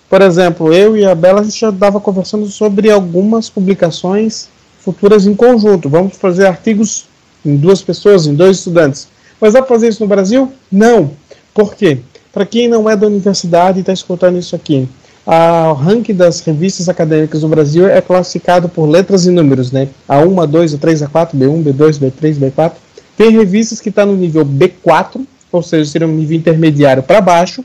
Por 0.08 0.22
exemplo, 0.22 0.72
eu 0.72 0.96
e 0.96 1.06
a 1.06 1.16
Bela 1.16 1.42
a 1.42 1.44
gente 1.44 1.60
já 1.60 1.70
estava 1.70 2.00
conversando 2.00 2.46
sobre 2.48 2.92
algumas 2.92 3.50
publicações 3.50 4.48
futuras 4.80 5.26
em 5.26 5.34
conjunto. 5.34 5.90
Vamos 5.90 6.18
fazer 6.18 6.46
artigos 6.46 7.06
em 7.46 7.56
duas 7.56 7.82
pessoas, 7.82 8.28
em 8.28 8.36
dois 8.36 8.58
estudantes. 8.58 9.08
Mas 9.40 9.54
dá 9.54 9.62
para 9.62 9.74
fazer 9.74 9.88
isso 9.88 10.04
no 10.04 10.08
Brasil? 10.08 10.52
Não. 10.72 11.12
Por 11.54 11.74
quê? 11.74 12.00
Para 12.32 12.46
quem 12.46 12.68
não 12.68 12.90
é 12.90 12.96
da 12.96 13.08
universidade 13.08 13.80
e 13.80 13.82
está 13.82 13.92
escutando 13.92 14.38
isso 14.38 14.56
aqui, 14.56 14.88
o 15.26 15.74
ranking 15.74 16.14
das 16.14 16.42
revistas 16.42 16.90
acadêmicas 16.90 17.42
no 17.42 17.50
Brasil 17.50 17.88
é 17.88 18.02
classificado 18.02 18.70
por 18.70 18.86
letras 18.88 19.26
e 19.26 19.32
números, 19.32 19.72
né? 19.72 19.88
A1, 20.08 20.34
A2, 20.36 20.78
A3, 20.78 21.08
A4, 21.08 21.32
B1, 21.36 21.64
B2, 21.64 22.00
B3, 22.00 22.52
B4. 22.52 22.72
Tem 23.22 23.30
revistas 23.30 23.80
que 23.80 23.90
estão 23.90 24.08
tá 24.08 24.12
no 24.12 24.18
nível 24.18 24.44
B4, 24.44 25.24
ou 25.52 25.62
seja, 25.62 25.92
seria 25.92 26.08
um 26.08 26.12
nível 26.12 26.36
intermediário 26.36 27.04
para 27.04 27.22
baixo, 27.22 27.64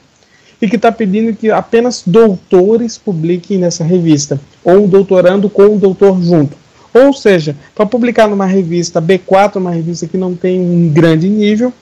e 0.60 0.68
que 0.68 0.76
está 0.76 0.92
pedindo 0.92 1.34
que 1.34 1.50
apenas 1.50 2.02
doutores 2.06 2.98
publiquem 2.98 3.56
nessa 3.56 3.82
revista, 3.82 4.38
ou 4.62 4.84
um 4.84 4.86
doutorando 4.86 5.48
com 5.48 5.62
um 5.62 5.78
doutor 5.78 6.22
junto. 6.22 6.54
Ou 6.92 7.10
seja, 7.14 7.56
para 7.74 7.86
publicar 7.86 8.28
numa 8.28 8.44
revista 8.44 9.00
B4, 9.00 9.56
uma 9.56 9.70
revista 9.70 10.06
que 10.06 10.18
não 10.18 10.34
tem 10.34 10.60
um 10.60 10.90
grande 10.90 11.26
nível, 11.26 11.72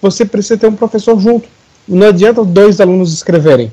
você 0.00 0.24
precisa 0.24 0.56
ter 0.56 0.68
um 0.68 0.74
professor 0.74 1.20
junto. 1.20 1.46
Não 1.86 2.06
adianta 2.06 2.42
dois 2.42 2.80
alunos 2.80 3.12
escreverem. 3.12 3.70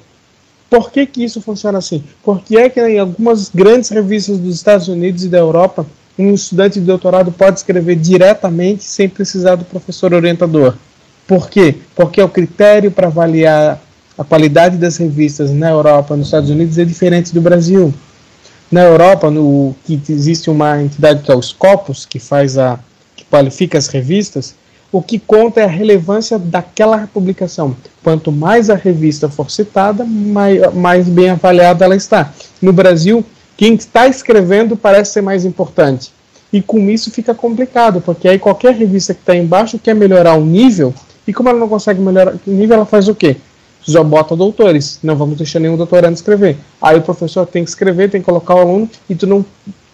Por 0.70 0.92
que, 0.92 1.06
que 1.06 1.24
isso 1.24 1.40
funciona 1.40 1.78
assim? 1.78 2.04
Porque 2.22 2.58
é 2.58 2.70
que 2.70 2.86
em 2.86 3.00
algumas 3.00 3.48
grandes 3.48 3.92
revistas 3.92 4.40
dos 4.40 4.56
Estados 4.56 4.90
Unidos 4.90 5.24
e 5.24 5.30
da 5.30 5.38
Europa, 5.38 5.86
um 6.18 6.34
estudante 6.34 6.80
de 6.80 6.86
doutorado 6.86 7.32
pode 7.32 7.60
escrever 7.60 7.96
diretamente 7.96 8.84
sem 8.84 9.08
precisar 9.08 9.56
do 9.56 9.66
professor 9.66 10.14
orientador. 10.14 10.76
Por 11.28 11.50
quê? 11.50 11.76
Porque 11.96 12.22
o 12.22 12.30
critério 12.30 12.90
para 12.90 13.08
avaliar 13.08 13.82
a 14.18 14.24
qualidade 14.24 14.78
das 14.78 14.98
revistas 14.98 15.52
na 15.52 15.70
Europa, 15.70 16.16
nos 16.16 16.28
Estados 16.28 16.50
Unidos, 16.50 16.78
é 16.78 16.86
diferente 16.86 17.34
do 17.34 17.42
Brasil. 17.42 17.94
Na 18.72 18.82
Europa, 18.82 19.30
no, 19.30 19.76
que 19.86 20.02
existe 20.10 20.50
uma 20.50 20.82
entidade 20.82 21.22
que 21.22 21.32
é 21.32 21.36
o 21.36 21.42
Scopus, 21.42 22.06
que 22.06 22.20
faz 22.20 22.58
a 22.58 22.80
que 23.16 23.26
qualifica 23.26 23.78
as 23.78 23.88
revistas, 23.88 24.56
o 24.92 25.02
que 25.02 25.20
conta 25.20 25.62
é 25.62 25.66
a 25.66 25.68
relevância 25.68 26.40
daquela 26.40 27.08
publicação. 27.08 27.76
Quanto 28.04 28.32
mais 28.32 28.70
a 28.70 28.76
revista 28.76 29.28
for 29.30 29.52
citada, 29.52 30.06
mais, 30.06 30.74
mais 30.74 31.10
bem 31.10 31.30
avaliada 31.30 31.84
ela 31.84 31.96
está. 31.96 32.34
No 32.62 32.72
Brasil, 32.72 33.24
quem 33.58 33.74
está 33.74 34.08
escrevendo 34.08 34.78
parece 34.78 35.14
ser 35.14 35.22
mais 35.22 35.44
importante. 35.44 36.12
E 36.54 36.62
com 36.62 36.90
isso 36.90 37.12
fica 37.12 37.34
complicado, 37.34 38.00
porque 38.00 38.28
aí 38.28 38.40
qualquer 38.40 38.74
revista 38.74 39.14
que 39.14 39.20
está 39.20 39.36
embaixo 39.36 39.80
quer 39.80 39.96
melhorar 39.96 40.36
o 40.36 40.46
nível, 40.46 40.94
e 41.28 41.34
como 41.34 41.50
ela 41.50 41.60
não 41.60 41.68
consegue 41.68 42.00
melhorar 42.00 42.36
o 42.36 42.52
nível, 42.52 42.76
ela 42.76 42.86
faz 42.86 43.08
o 43.08 43.16
quê? 43.16 43.36
Já 43.84 44.04
bota 44.04 44.36
doutores, 44.36 45.00
não 45.02 45.16
vamos 45.16 45.38
deixar 45.38 45.60
nenhum 45.60 45.76
doutorando 45.76 46.14
escrever. 46.14 46.58
Aí 46.82 46.98
o 46.98 47.02
professor 47.02 47.46
tem 47.46 47.64
que 47.64 47.70
escrever, 47.70 48.10
tem 48.10 48.22
que 48.22 48.26
colocar 48.26 48.56
o 48.56 48.60
aluno, 48.60 48.90
e 49.10 49.16
tu 49.16 49.26
não, 49.26 49.46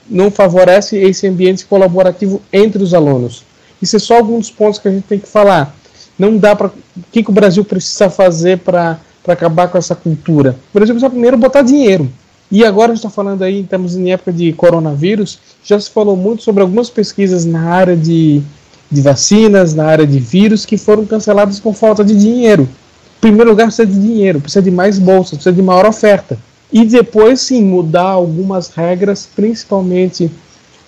não 0.08 0.30
favorece 0.30 0.98
esse 0.98 1.26
ambiente 1.26 1.66
colaborativo 1.66 2.42
entre 2.52 2.84
os 2.84 2.94
alunos. 2.94 3.44
Isso 3.82 3.96
é 3.96 4.00
só 4.00 4.18
alguns 4.18 4.52
pontos 4.52 4.80
que 4.80 4.88
a 4.88 4.92
gente 4.92 5.04
tem 5.04 5.20
que 5.20 5.28
falar. 5.28 5.76
Não 6.18 6.38
dá 6.38 6.56
para. 6.56 6.68
O 6.68 6.72
que, 7.12 7.24
que 7.24 7.30
o 7.30 7.34
Brasil 7.34 7.66
precisa 7.66 8.10
fazer 8.10 8.60
para 8.60 9.00
acabar 9.28 9.68
com 9.68 9.78
essa 9.78 9.96
cultura? 9.96 10.56
O 10.72 10.78
Brasil 10.78 10.94
precisa 10.94 11.10
primeiro 11.10 11.38
botar 11.38 11.64
dinheiro. 11.64 12.10
E 12.54 12.64
agora 12.64 12.92
a 12.92 12.96
gente 12.96 13.04
está 13.04 13.10
falando 13.10 13.42
aí, 13.42 13.62
estamos 13.62 13.96
em 13.96 14.12
época 14.12 14.32
de 14.32 14.54
coronavírus, 14.54 15.40
já 15.64 15.80
se 15.80 15.90
falou 15.90 16.16
muito 16.16 16.44
sobre 16.44 16.62
algumas 16.62 16.88
pesquisas 16.88 17.46
na 17.46 17.64
área 17.64 17.98
de, 17.98 18.44
de 18.92 19.02
vacinas, 19.02 19.74
na 19.74 19.86
área 19.86 20.06
de 20.06 20.20
vírus, 20.20 20.64
que 20.64 20.78
foram 20.78 21.04
canceladas 21.04 21.60
por 21.60 21.74
falta 21.74 22.06
de 22.06 22.16
dinheiro. 22.16 22.70
Em 23.18 23.22
primeiro 23.22 23.50
lugar, 23.50 23.66
precisa 23.66 23.88
de 23.88 24.00
dinheiro, 24.00 24.40
precisa 24.40 24.62
de 24.62 24.70
mais 24.70 25.00
bolsas, 25.00 25.32
precisa 25.32 25.52
de 25.52 25.64
maior 25.64 25.88
oferta. 25.88 26.38
E 26.72 26.86
depois, 26.86 27.42
sim, 27.42 27.64
mudar 27.64 28.10
algumas 28.10 28.68
regras, 28.68 29.28
principalmente 29.36 30.30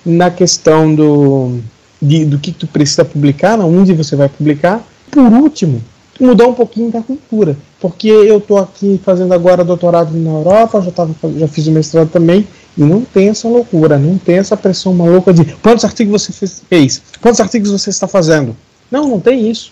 na 0.05 0.29
questão 0.29 0.93
do, 0.93 1.57
de, 1.99 2.25
do 2.25 2.37
que 2.37 2.51
tu 2.51 2.67
precisa 2.67 3.03
publicar, 3.03 3.59
onde 3.59 3.91
você 3.91 4.15
vai 4.15 4.29
publicar. 4.29 4.83
Por 5.09 5.33
último, 5.33 5.81
mudar 6.19 6.47
um 6.47 6.53
pouquinho 6.53 6.91
da 6.91 7.01
cultura. 7.01 7.57
Porque 7.79 8.07
eu 8.07 8.37
estou 8.37 8.57
aqui 8.57 8.99
fazendo 9.03 9.33
agora 9.33 9.63
doutorado 9.63 10.15
na 10.17 10.31
Europa, 10.31 10.81
já, 10.81 10.91
tava, 10.91 11.15
já 11.37 11.47
fiz 11.47 11.67
o 11.67 11.71
mestrado 11.71 12.09
também, 12.09 12.47
e 12.77 12.81
não 12.81 13.01
tem 13.01 13.29
essa 13.29 13.47
loucura, 13.47 13.97
não 13.97 14.17
tem 14.17 14.37
essa 14.37 14.57
pressão 14.57 14.93
maluca 14.93 15.33
de 15.33 15.45
quantos 15.55 15.85
artigos 15.85 16.23
você 16.23 16.47
fez, 16.69 17.01
quantos 17.21 17.39
artigos 17.39 17.71
você 17.71 17.89
está 17.89 18.07
fazendo. 18.07 18.55
Não, 18.89 19.07
não 19.07 19.19
tem 19.19 19.49
isso. 19.49 19.71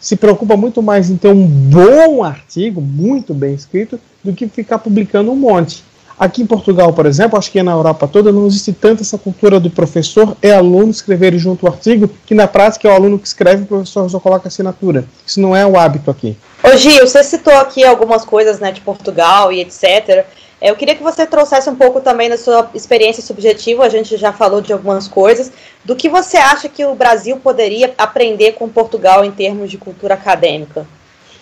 Se 0.00 0.16
preocupa 0.16 0.56
muito 0.56 0.82
mais 0.82 1.10
em 1.10 1.16
ter 1.16 1.28
um 1.28 1.46
bom 1.46 2.24
artigo, 2.24 2.80
muito 2.80 3.32
bem 3.32 3.54
escrito, 3.54 4.00
do 4.22 4.32
que 4.32 4.48
ficar 4.48 4.78
publicando 4.78 5.30
um 5.30 5.36
monte. 5.36 5.84
Aqui 6.22 6.40
em 6.40 6.46
Portugal, 6.46 6.92
por 6.92 7.04
exemplo, 7.04 7.36
acho 7.36 7.50
que 7.50 7.60
na 7.64 7.72
Europa 7.72 8.06
toda 8.06 8.30
não 8.30 8.46
existe 8.46 8.72
tanto 8.72 9.02
essa 9.02 9.18
cultura 9.18 9.58
do 9.58 9.68
professor 9.68 10.36
e 10.40 10.52
aluno 10.52 10.88
escreverem 10.88 11.36
junto 11.36 11.66
o 11.66 11.68
artigo, 11.68 12.08
que 12.24 12.32
na 12.32 12.46
prática 12.46 12.86
é 12.86 12.92
o 12.92 12.94
aluno 12.94 13.18
que 13.18 13.26
escreve 13.26 13.62
e 13.62 13.64
o 13.64 13.66
professor 13.66 14.08
só 14.08 14.20
coloca 14.20 14.46
assinatura. 14.46 15.04
Isso 15.26 15.40
não 15.40 15.56
é 15.56 15.66
o 15.66 15.76
hábito 15.76 16.12
aqui. 16.12 16.36
Ô 16.62 16.76
Gil, 16.76 17.04
você 17.04 17.24
citou 17.24 17.52
aqui 17.54 17.82
algumas 17.82 18.24
coisas 18.24 18.60
né, 18.60 18.70
de 18.70 18.80
Portugal 18.80 19.52
e 19.52 19.62
etc. 19.62 20.24
É, 20.60 20.70
eu 20.70 20.76
queria 20.76 20.94
que 20.94 21.02
você 21.02 21.26
trouxesse 21.26 21.68
um 21.68 21.74
pouco 21.74 22.00
também 22.00 22.28
da 22.28 22.38
sua 22.38 22.70
experiência 22.72 23.20
subjetiva, 23.20 23.84
a 23.84 23.88
gente 23.88 24.16
já 24.16 24.32
falou 24.32 24.60
de 24.60 24.72
algumas 24.72 25.08
coisas, 25.08 25.50
do 25.84 25.96
que 25.96 26.08
você 26.08 26.36
acha 26.36 26.68
que 26.68 26.86
o 26.86 26.94
Brasil 26.94 27.36
poderia 27.38 27.92
aprender 27.98 28.52
com 28.52 28.68
Portugal 28.68 29.24
em 29.24 29.32
termos 29.32 29.68
de 29.68 29.76
cultura 29.76 30.14
acadêmica? 30.14 30.86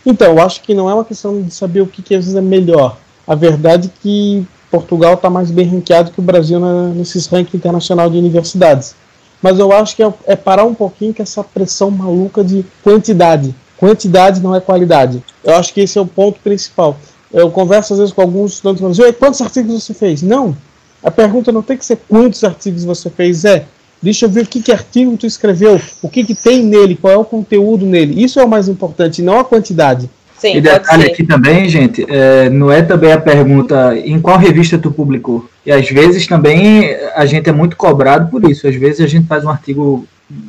Então, 0.06 0.28
eu 0.28 0.40
acho 0.42 0.62
que 0.62 0.72
não 0.72 0.88
é 0.88 0.94
uma 0.94 1.04
questão 1.04 1.42
de 1.42 1.52
saber 1.52 1.82
o 1.82 1.86
que, 1.86 2.00
que 2.00 2.14
às 2.14 2.24
vezes 2.24 2.34
é 2.34 2.40
melhor. 2.40 2.96
A 3.28 3.34
verdade 3.34 3.88
é 3.88 4.00
que 4.02 4.46
Portugal 4.70 5.14
está 5.14 5.28
mais 5.28 5.50
bem 5.50 5.66
ranqueado 5.66 6.12
que 6.12 6.20
o 6.20 6.22
Brasil 6.22 6.60
na, 6.60 6.88
nesses 6.88 7.26
rankings 7.26 7.56
internacional 7.56 8.08
de 8.08 8.16
universidades. 8.16 8.94
Mas 9.42 9.58
eu 9.58 9.72
acho 9.72 9.96
que 9.96 10.02
é, 10.02 10.12
é, 10.26 10.36
parar 10.36 10.64
um 10.64 10.74
pouquinho 10.74 11.14
com 11.14 11.22
essa 11.22 11.42
pressão 11.42 11.90
maluca 11.90 12.44
de 12.44 12.64
quantidade. 12.82 13.54
Quantidade 13.76 14.40
não 14.40 14.54
é 14.54 14.60
qualidade. 14.60 15.22
Eu 15.42 15.56
acho 15.56 15.72
que 15.72 15.80
esse 15.80 15.98
é 15.98 16.00
o 16.00 16.06
ponto 16.06 16.38
principal. 16.40 16.96
Eu 17.32 17.50
converso 17.50 17.94
às 17.94 17.98
vezes 17.98 18.12
com 18.12 18.20
alguns 18.20 18.54
estudantes 18.54 18.98
e 18.98 19.02
falo 19.02 19.12
quantos 19.14 19.40
artigos 19.40 19.82
você 19.82 19.94
fez? 19.94 20.22
Não. 20.22 20.56
A 21.02 21.10
pergunta 21.10 21.50
não 21.50 21.62
tem 21.62 21.76
que 21.76 21.84
ser 21.84 21.96
quantos 22.08 22.44
artigos 22.44 22.84
você 22.84 23.08
fez, 23.08 23.44
é 23.44 23.64
deixa 24.02 24.26
eu 24.26 24.30
ver 24.30 24.44
o 24.44 24.46
que, 24.46 24.62
que 24.62 24.72
artigo 24.72 25.16
tu 25.16 25.26
escreveu, 25.26 25.80
o 26.02 26.08
que, 26.08 26.24
que 26.24 26.34
tem 26.34 26.62
nele, 26.62 26.96
qual 26.96 27.12
é 27.12 27.16
o 27.16 27.24
conteúdo 27.24 27.86
nele. 27.86 28.22
Isso 28.22 28.38
é 28.38 28.44
o 28.44 28.48
mais 28.48 28.68
importante, 28.68 29.22
não 29.22 29.38
a 29.38 29.44
quantidade. 29.44 30.10
Sim, 30.40 30.56
e 30.56 30.60
detalhe 30.62 31.04
aqui 31.04 31.22
também, 31.22 31.68
gente, 31.68 32.02
é, 32.08 32.48
não 32.48 32.72
é 32.72 32.80
também 32.80 33.12
a 33.12 33.20
pergunta 33.20 33.94
em 33.94 34.18
qual 34.18 34.38
revista 34.38 34.78
tu 34.78 34.90
publicou. 34.90 35.46
E 35.66 35.70
às 35.70 35.86
vezes 35.90 36.26
também 36.26 36.96
a 37.14 37.26
gente 37.26 37.50
é 37.50 37.52
muito 37.52 37.76
cobrado 37.76 38.30
por 38.30 38.50
isso. 38.50 38.66
Às 38.66 38.74
vezes 38.74 39.02
a 39.02 39.06
gente 39.06 39.26
faz 39.26 39.44
um 39.44 39.50
artigo 39.50 40.06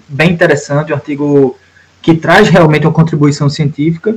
bem 0.08 0.32
interessante, 0.32 0.93
um 0.93 0.95
artigo 0.95 1.58
que 2.01 2.15
traz 2.15 2.47
realmente 2.47 2.88
uma 2.88 2.93
contribuição 2.93 3.49
científica, 3.49 4.15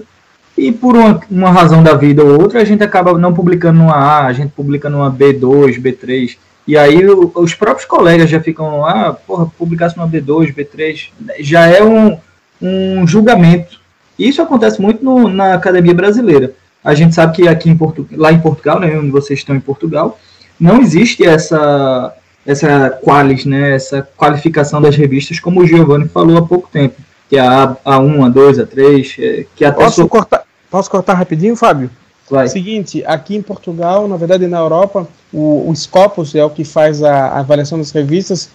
e 0.56 0.70
por 0.70 0.94
uma, 0.94 1.20
uma 1.28 1.50
razão 1.50 1.82
da 1.82 1.94
vida 1.94 2.22
ou 2.22 2.40
outra, 2.40 2.62
a 2.62 2.64
gente 2.64 2.84
acaba 2.84 3.18
não 3.18 3.34
publicando 3.34 3.80
numa 3.80 3.96
A, 3.96 4.26
a 4.26 4.32
gente 4.32 4.52
publica 4.52 4.88
numa 4.88 5.10
B2, 5.10 5.82
B3. 5.82 6.36
E 6.68 6.78
aí 6.78 7.04
o, 7.04 7.32
os 7.34 7.52
próprios 7.52 7.84
colegas 7.84 8.30
já 8.30 8.40
ficam, 8.40 8.86
ah, 8.86 9.12
porra, 9.12 9.46
publicasse 9.58 9.96
numa 9.96 10.08
B2, 10.08 10.54
B3, 10.54 11.08
já 11.40 11.66
é 11.66 11.82
um, 11.82 12.16
um 12.62 13.04
julgamento 13.08 13.82
isso 14.18 14.40
acontece 14.42 14.80
muito 14.80 15.04
no, 15.04 15.28
na 15.28 15.54
academia 15.54 15.94
brasileira. 15.94 16.52
A 16.82 16.94
gente 16.94 17.14
sabe 17.14 17.34
que 17.34 17.48
aqui 17.48 17.70
em 17.70 17.76
Portu 17.76 18.06
lá 18.12 18.32
em 18.32 18.40
Portugal, 18.40 18.78
né, 18.78 18.96
onde 18.98 19.10
vocês 19.10 19.38
estão 19.38 19.56
em 19.56 19.60
Portugal, 19.60 20.18
não 20.58 20.80
existe 20.80 21.24
essa 21.24 22.14
essa 22.46 22.90
qualis, 23.02 23.46
né, 23.46 23.74
essa 23.74 24.06
qualificação 24.16 24.80
das 24.80 24.94
revistas, 24.94 25.40
como 25.40 25.62
o 25.62 25.66
Giovanni 25.66 26.06
falou 26.08 26.36
há 26.36 26.42
pouco 26.42 26.68
tempo, 26.70 27.00
que 27.26 27.36
é 27.36 27.40
a 27.40 27.74
A1, 27.86 28.18
A2, 28.18 28.66
A3, 28.66 29.46
que 29.56 29.64
até 29.64 29.82
posso 29.82 30.06
cortar, 30.06 30.42
posso 30.70 30.90
cortar 30.90 31.14
rapidinho, 31.14 31.56
Fábio? 31.56 31.90
Vai. 32.30 32.48
Seguinte, 32.48 33.04
aqui 33.06 33.36
em 33.36 33.42
Portugal, 33.42 34.08
na 34.08 34.16
verdade 34.16 34.46
na 34.46 34.58
Europa, 34.58 35.06
o, 35.32 35.68
o 35.68 35.76
Scopus 35.76 36.34
é 36.34 36.44
o 36.44 36.50
que 36.50 36.64
faz 36.64 37.02
a, 37.02 37.12
a 37.12 37.40
avaliação 37.40 37.78
das 37.78 37.90
revistas. 37.90 38.48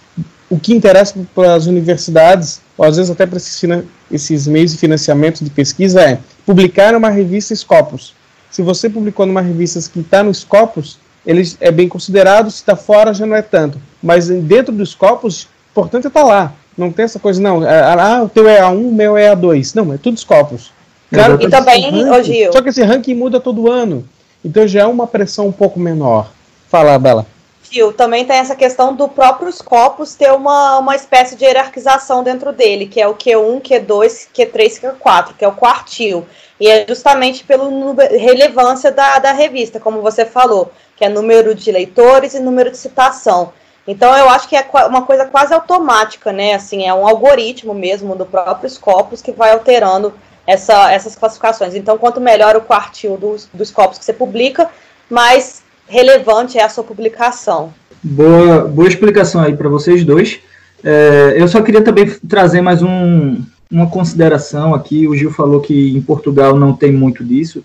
O 0.48 0.58
que 0.58 0.74
interessa 0.74 1.14
para 1.32 1.54
as 1.54 1.66
universidades, 1.66 2.60
ou 2.76 2.84
às 2.84 2.96
vezes 2.96 3.10
até 3.10 3.24
para 3.24 3.36
esses, 3.36 3.62
esses 4.10 4.46
meios 4.48 4.72
de 4.72 4.78
financiamento 4.78 5.44
de 5.44 5.50
pesquisa, 5.50 6.00
é 6.00 6.18
publicar 6.44 6.94
uma 6.96 7.08
revista 7.08 7.54
Scopus. 7.54 8.14
Se 8.50 8.60
você 8.60 8.90
publicou 8.90 9.24
numa 9.26 9.40
revista 9.40 9.80
que 9.88 10.00
está 10.00 10.24
no 10.24 10.34
Scopus, 10.34 10.98
ele 11.24 11.48
é 11.60 11.70
bem 11.70 11.88
considerado, 11.88 12.50
se 12.50 12.56
está 12.56 12.74
fora 12.74 13.14
já 13.14 13.24
não 13.24 13.36
é 13.36 13.42
tanto. 13.42 13.80
Mas 14.02 14.28
dentro 14.28 14.74
do 14.74 14.84
Scopus, 14.84 15.46
importante 15.70 16.06
é 16.06 16.08
estar 16.08 16.22
tá 16.22 16.26
lá. 16.26 16.52
Não 16.76 16.90
tem 16.90 17.04
essa 17.04 17.20
coisa, 17.20 17.40
não. 17.40 17.64
É, 17.64 17.80
ah, 17.82 18.22
o 18.24 18.28
teu 18.28 18.48
é 18.48 18.60
A1, 18.60 18.88
o 18.88 18.92
meu 18.92 19.16
é 19.16 19.34
A2. 19.34 19.74
Não, 19.76 19.92
é 19.92 19.98
tudo 19.98 20.18
Scopus. 20.18 20.72
Claro, 21.12 21.38
e 21.40 21.48
também, 21.48 21.90
ranking, 22.04 22.52
Só 22.52 22.62
que 22.62 22.68
esse 22.68 22.82
ranking 22.82 23.14
muda 23.14 23.40
todo 23.40 23.70
ano. 23.70 24.08
Então 24.44 24.66
já 24.66 24.82
é 24.82 24.86
uma 24.86 25.06
pressão 25.06 25.48
um 25.48 25.52
pouco 25.52 25.78
menor. 25.78 26.30
Fala, 26.68 26.98
Bela. 26.98 27.26
Gil, 27.70 27.92
também 27.92 28.24
tem 28.24 28.36
essa 28.36 28.56
questão 28.56 28.94
do 28.94 29.08
próprio 29.08 29.52
Scopus 29.52 30.14
ter 30.14 30.32
uma, 30.32 30.78
uma 30.78 30.96
espécie 30.96 31.36
de 31.36 31.44
hierarquização 31.44 32.24
dentro 32.24 32.52
dele, 32.52 32.86
que 32.86 33.00
é 33.00 33.06
o 33.06 33.14
Q1, 33.14 33.60
Q2, 33.60 34.28
Q3, 34.34 34.80
Q4, 34.80 35.34
que 35.38 35.44
é 35.44 35.48
o 35.48 35.52
quartil. 35.52 36.26
E 36.58 36.68
é 36.68 36.84
justamente 36.88 37.44
pela 37.44 37.68
relevância 38.10 38.90
da, 38.90 39.18
da 39.18 39.32
revista, 39.32 39.78
como 39.78 40.02
você 40.02 40.24
falou, 40.24 40.72
que 40.96 41.04
é 41.04 41.08
número 41.08 41.54
de 41.54 41.70
leitores 41.70 42.34
e 42.34 42.40
número 42.40 42.70
de 42.70 42.76
citação. 42.76 43.52
Então 43.86 44.16
eu 44.16 44.28
acho 44.28 44.48
que 44.48 44.56
é 44.56 44.66
uma 44.86 45.02
coisa 45.02 45.24
quase 45.24 45.54
automática, 45.54 46.32
né? 46.32 46.54
Assim, 46.54 46.86
é 46.86 46.92
um 46.92 47.06
algoritmo 47.06 47.72
mesmo 47.72 48.14
do 48.14 48.26
próprio 48.26 48.68
Scopus 48.68 49.22
que 49.22 49.32
vai 49.32 49.52
alterando 49.52 50.12
essa, 50.46 50.92
essas 50.92 51.14
classificações. 51.14 51.74
Então, 51.74 51.98
quanto 51.98 52.20
melhor 52.20 52.56
o 52.56 52.60
quartil 52.60 53.16
dos, 53.16 53.48
dos 53.52 53.70
copos 53.70 53.98
que 53.98 54.04
você 54.04 54.12
publica, 54.12 54.68
mais 55.08 55.62
relevante 55.88 56.58
é 56.58 56.64
a 56.64 56.68
sua 56.68 56.84
publicação. 56.84 57.72
Boa, 58.02 58.64
boa 58.64 58.88
explicação 58.88 59.42
aí 59.42 59.56
para 59.56 59.68
vocês 59.68 60.04
dois. 60.04 60.40
É, 60.82 61.34
eu 61.36 61.46
só 61.48 61.60
queria 61.60 61.82
também 61.82 62.08
trazer 62.28 62.60
mais 62.60 62.82
um, 62.82 63.42
uma 63.70 63.88
consideração 63.88 64.74
aqui. 64.74 65.06
O 65.06 65.16
Gil 65.16 65.30
falou 65.30 65.60
que 65.60 65.96
em 65.96 66.00
Portugal 66.00 66.56
não 66.56 66.72
tem 66.72 66.92
muito 66.92 67.24
disso, 67.24 67.62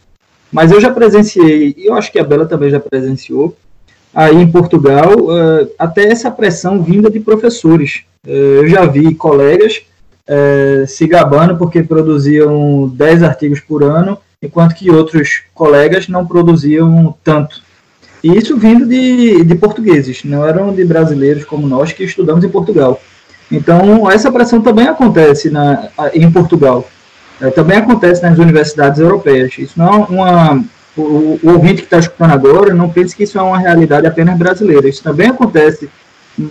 mas 0.52 0.72
eu 0.72 0.82
já 0.82 0.92
presenciei, 0.92 1.74
e 1.78 1.86
eu 1.88 1.94
acho 1.94 2.12
que 2.12 2.20
a 2.20 2.24
Bela 2.24 2.46
também 2.46 2.70
já 2.70 2.80
presenciou, 2.80 3.56
aí 4.14 4.36
em 4.36 4.52
Portugal, 4.52 5.12
uh, 5.14 5.70
até 5.78 6.06
essa 6.08 6.32
pressão 6.32 6.82
vinda 6.82 7.10
de 7.10 7.20
professores. 7.20 8.04
Uh, 8.26 8.62
eu 8.62 8.68
já 8.68 8.86
vi 8.86 9.14
colegas 9.16 9.84
é, 10.28 10.86
se 10.88 11.08
gabando 11.08 11.56
porque 11.58 11.84
produziam 11.84 12.88
10 12.88 13.24
artigos 13.24 13.60
por 13.60 13.84
ano, 13.84 14.18
enquanto 14.42 14.76
que 14.76 14.90
outros 14.90 15.44
colegas 15.54 16.08
não 16.08 16.26
produziam 16.26 17.16
tanto. 17.24 17.64
E 18.24 18.36
isso 18.36 18.58
vindo 18.58 18.86
de, 18.86 19.44
de 19.44 19.56
portugueses, 19.56 20.24
não 20.24 20.46
eram 20.46 20.74
de 20.74 20.84
brasileiros 20.84 21.46
como 21.46 21.68
nós 21.68 21.92
que 21.92 22.04
estudamos 22.04 22.44
em 22.44 22.50
Portugal. 22.50 23.00
Então, 23.52 24.10
essa 24.10 24.32
pressão 24.32 24.62
também 24.62 24.88
acontece 24.88 25.50
na, 25.50 25.90
em 26.14 26.32
Portugal. 26.32 26.88
É, 27.40 27.50
também 27.52 27.78
acontece 27.78 28.24
nas 28.24 28.40
universidades 28.40 29.00
europeias. 29.00 29.54
Isso 29.58 29.78
não 29.78 29.94
é 29.94 29.98
uma, 30.10 30.66
o, 30.98 31.40
o 31.44 31.50
ouvinte 31.52 31.82
que 31.82 31.84
está 31.84 32.00
escutando 32.00 32.32
agora 32.32 32.74
não 32.74 32.90
pense 32.90 33.16
que 33.16 33.24
isso 33.24 33.38
é 33.38 33.42
uma 33.42 33.60
realidade 33.60 34.08
apenas 34.08 34.38
brasileira. 34.38 34.88
Isso 34.88 35.04
também 35.04 35.28
acontece 35.28 35.90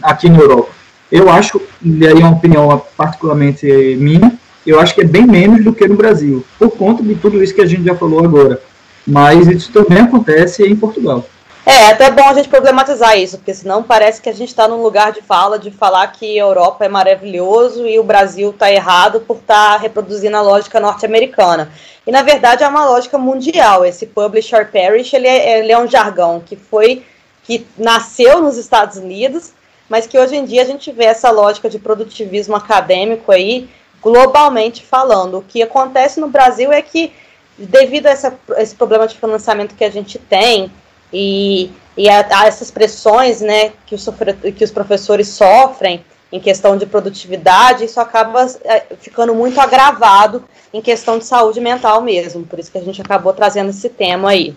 aqui 0.03 0.29
na 0.29 0.39
Europa. 0.39 0.71
Eu 1.15 1.31
acho, 1.31 1.63
e 1.81 2.05
aí 2.05 2.13
é 2.13 2.17
uma 2.17 2.33
opinião 2.33 2.83
particularmente 2.97 3.65
minha, 4.01 4.37
eu 4.67 4.81
acho 4.81 4.93
que 4.97 5.03
é 5.03 5.05
bem 5.05 5.25
menos 5.25 5.63
do 5.63 5.73
que 5.73 5.87
no 5.87 5.95
Brasil, 5.95 6.45
por 6.59 6.71
conta 6.73 7.05
de 7.05 7.15
tudo 7.15 7.41
isso 7.41 7.55
que 7.55 7.61
a 7.61 7.67
gente 7.67 7.85
já 7.85 7.95
falou 7.95 8.25
agora. 8.25 8.61
Mas 9.07 9.47
isso 9.47 9.71
também 9.71 9.99
acontece 9.99 10.65
em 10.65 10.75
Portugal. 10.75 11.25
É, 11.65 11.73
é 11.73 11.91
até 11.93 12.11
bom 12.11 12.29
a 12.29 12.35
gente 12.35 12.49
problematizar 12.49 13.17
isso, 13.17 13.39
porque 13.39 13.55
senão 13.55 13.81
parece 13.81 14.21
que 14.21 14.29
a 14.29 14.33
gente 14.33 14.49
está 14.49 14.67
num 14.67 14.83
lugar 14.83 15.13
de 15.13 15.23
fala 15.23 15.57
de 15.57 15.71
falar 15.71 16.09
que 16.09 16.37
a 16.37 16.43
Europa 16.43 16.85
é 16.85 16.89
maravilhoso 16.89 17.87
e 17.87 17.97
o 17.97 18.03
Brasil 18.03 18.51
está 18.51 18.73
errado 18.73 19.21
por 19.21 19.37
estar 19.37 19.75
tá 19.75 19.77
reproduzindo 19.77 20.37
a 20.37 20.43
lógica 20.43 20.81
norte-americana. 20.81 21.71
E 22.05 22.11
na 22.11 22.23
verdade 22.23 22.65
é 22.65 22.67
uma 22.69 22.85
lógica 22.85 23.17
mundial. 23.17 23.87
Esse 23.87 24.05
publisher 24.05 24.69
perish 24.73 25.15
ele 25.15 25.29
é, 25.29 25.61
ele 25.61 25.71
é 25.71 25.79
um 25.79 25.87
jargão 25.87 26.43
que 26.45 26.57
foi 26.57 27.05
que 27.45 27.65
nasceu 27.79 28.43
nos 28.43 28.57
Estados 28.57 28.97
Unidos, 28.97 29.53
mas 29.89 30.07
que 30.07 30.19
hoje 30.19 30.37
em 30.37 30.45
dia 30.45 30.63
a 30.63 30.67
gente 30.67 30.91
vê 30.91 31.05
essa 31.05 31.31
lógica 31.31 31.69
de 31.69 31.79
produtivismo 31.79 32.57
acadêmico 32.57 33.31
aí 33.31 33.69
globalmente 34.03 34.85
falando. 34.85 35.39
O 35.39 35.43
que 35.43 35.63
acontece 35.63 36.21
no 36.21 36.29
Brasil 36.29 36.73
é 36.73 36.83
que 36.83 37.13
devido 37.57 38.07
a, 38.07 38.11
essa, 38.11 38.37
esse 38.57 38.75
problema 38.75 39.07
de 39.07 39.17
financiamento 39.17 39.75
que 39.75 39.85
a 39.85 39.91
gente 39.91 40.19
tem 40.19 40.71
e, 41.13 41.71
e 41.97 42.09
a, 42.09 42.27
a, 42.31 42.47
essas 42.47 42.71
pressões 42.71 43.41
né, 43.41 43.73
que, 43.87 43.95
os, 43.95 44.09
que 44.57 44.65
os 44.65 44.71
professores 44.71 45.29
sofrem 45.29 46.05
em 46.33 46.41
questão 46.41 46.77
de 46.77 46.85
produtividade, 46.85 47.85
isso 47.85 48.01
acaba 48.01 48.45
é, 48.65 48.87
ficando 48.99 49.33
muito 49.33 49.61
agravado 49.61 50.43
em 50.73 50.83
questão 50.83 51.17
de 51.17 51.25
saúde 51.25 51.61
mental 51.61 52.01
mesmo. 52.03 52.45
Por 52.45 52.59
isso 52.59 52.73
que 52.73 52.79
a 52.79 52.83
gente 52.83 53.01
acabou 53.01 53.33
trazendo 53.33 53.71
esse 53.71 53.89
tema 53.89 54.31
aí. 54.31 54.55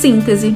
Síntese. 0.00 0.54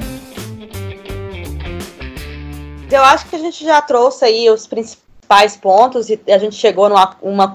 Eu 2.89 3.03
acho 3.03 3.27
que 3.29 3.35
a 3.35 3.39
gente 3.41 3.65
já 3.65 3.83
trouxe 3.83 4.25
aí 4.25 4.49
os 4.49 4.69
principais 4.69 5.57
pontos 5.57 6.09
e 6.09 6.21
a 6.29 6.39
gente 6.39 6.55
chegou 6.55 6.89
num 6.89 6.95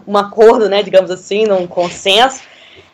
um 0.05 0.17
acordo, 0.17 0.67
né, 0.67 0.83
digamos 0.83 1.09
assim, 1.09 1.45
num 1.45 1.65
consenso. 1.65 2.41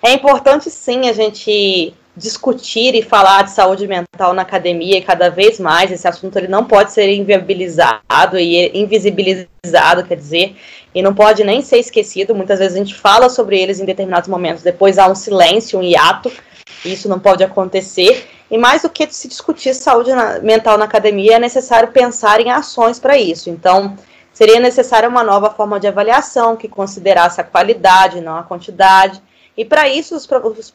É 0.03 0.13
importante 0.13 0.69
sim 0.69 1.10
a 1.10 1.13
gente 1.13 1.95
discutir 2.15 2.93
e 2.93 3.01
falar 3.01 3.45
de 3.45 3.49
saúde 3.49 3.88
mental 3.88 4.32
na 4.36 4.43
academia 4.43 4.99
e 4.99 5.01
cada 5.01 5.29
vez 5.29 5.60
mais 5.60 5.91
esse 5.91 6.08
assunto 6.08 6.38
ele 6.38 6.47
não 6.47 6.63
pode 6.63 6.91
ser 6.91 7.10
inviabilizado 7.10 8.38
e 8.38 8.69
invisibilizado, 8.77 10.03
quer 10.08 10.17
dizer, 10.17 10.56
e 10.93 11.01
não 11.01 11.15
pode 11.15 11.43
nem 11.43 11.63
ser 11.63 11.79
esquecido. 11.79 12.36
Muitas 12.36 12.60
vezes 12.60 12.75
a 12.75 12.77
gente 12.77 12.93
fala 12.93 13.27
sobre 13.27 13.60
eles 13.60 13.79
em 13.79 13.86
determinados 13.86 14.29
momentos, 14.29 14.62
depois 14.62 14.99
há 14.99 15.08
um 15.08 15.15
silêncio, 15.15 15.79
um 15.79 15.84
hiato, 15.84 16.32
isso 16.86 17.10
não 17.10 17.19
pode 17.19 17.43
acontecer. 17.43 18.29
E 18.51 18.58
mais 18.58 18.82
do 18.82 18.89
que 18.89 19.12
se 19.12 19.27
discutir 19.27 19.73
saúde 19.73 20.13
na, 20.13 20.39
mental 20.39 20.77
na 20.77 20.86
academia, 20.86 21.36
é 21.36 21.39
necessário 21.39 21.91
pensar 21.91 22.39
em 22.39 22.51
ações 22.51 22.99
para 22.99 23.17
isso. 23.17 23.49
Então, 23.49 23.97
Seria 24.34 24.60
necessária 24.60 25.08
uma 25.08 25.23
nova 25.23 25.51
forma 25.51 25.79
de 25.79 25.88
avaliação 25.88 26.56
que 26.56 26.67
considerasse 26.67 27.39
a 27.39 27.43
qualidade, 27.43 28.19
não 28.19 28.36
a 28.36 28.41
quantidade. 28.41 29.21
E 29.56 29.63
para 29.63 29.88
isso, 29.88 30.15
os, 30.15 30.27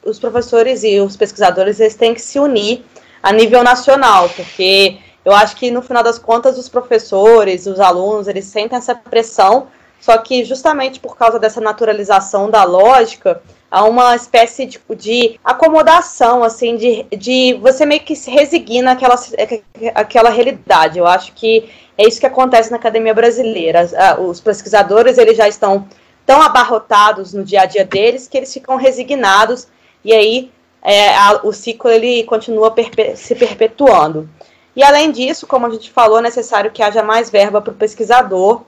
os, 0.05 0.19
professores 0.21 0.85
e 0.85 1.01
os 1.01 1.17
pesquisadores 1.17 1.81
eles 1.81 1.97
têm 1.97 2.15
que 2.15 2.21
se 2.21 2.39
unir 2.39 2.85
a 3.21 3.33
nível 3.33 3.65
nacional, 3.65 4.29
porque 4.29 4.99
eu 5.25 5.33
acho 5.33 5.57
que 5.57 5.73
no 5.73 5.83
final 5.83 6.05
das 6.05 6.21
contas 6.21 6.57
os 6.57 6.69
professores, 6.69 7.67
os 7.67 7.81
alunos, 7.81 8.29
eles 8.29 8.45
sentem 8.45 8.79
essa 8.79 8.95
pressão, 8.95 9.67
só 10.01 10.17
que 10.19 10.45
justamente 10.45 11.01
por 11.01 11.17
causa 11.17 11.39
dessa 11.39 11.61
naturalização 11.61 12.51
da 12.51 12.65
lógica, 12.65 13.43
há 13.71 13.85
uma 13.85 14.15
espécie 14.17 14.67
de, 14.67 14.81
de 14.97 15.39
acomodação, 15.45 16.43
assim, 16.43 16.77
de, 16.77 17.05
de 17.17 17.59
você 17.61 17.85
meio 17.85 18.01
que 18.01 18.17
se 18.17 18.31
resigna 18.31 18.93
àquela, 18.93 19.17
àquela 19.95 20.31
realidade. 20.31 20.99
Eu 20.99 21.07
acho 21.07 21.33
que 21.33 21.69
é 21.97 22.07
isso 22.07 22.21
que 22.21 22.27
acontece 22.27 22.71
na 22.71 22.77
academia 22.77 23.13
brasileira. 23.13 23.89
Os 24.21 24.41
pesquisadores 24.41 25.19
eles 25.19 25.37
já 25.37 25.49
estão 25.49 25.87
tão 26.25 26.41
abarrotados 26.43 27.33
no 27.33 27.43
dia 27.43 27.63
a 27.63 27.67
dia 27.67 27.85
deles 27.85 28.29
que 28.29 28.37
eles 28.37 28.53
ficam 28.53 28.77
resignados 28.77 29.67
e 30.05 30.13
aí 30.13 30.51
é, 30.83 31.15
a, 31.15 31.41
o 31.43 31.53
ciclo 31.53 31.91
ele 31.91 32.23
continua 32.25 32.71
perpe 32.71 33.17
se 33.17 33.35
perpetuando. 33.35 34.29
E 34.77 34.83
além 34.83 35.11
disso, 35.11 35.47
como 35.47 35.67
a 35.67 35.71
gente 35.71 35.91
falou, 35.91 36.19
é 36.19 36.23
necessário 36.23 36.71
que 36.71 36.83
haja 36.83 37.03
mais 37.03 37.31
verba 37.31 37.61
para 37.61 37.73
o 37.73 37.77
pesquisador, 37.77 38.63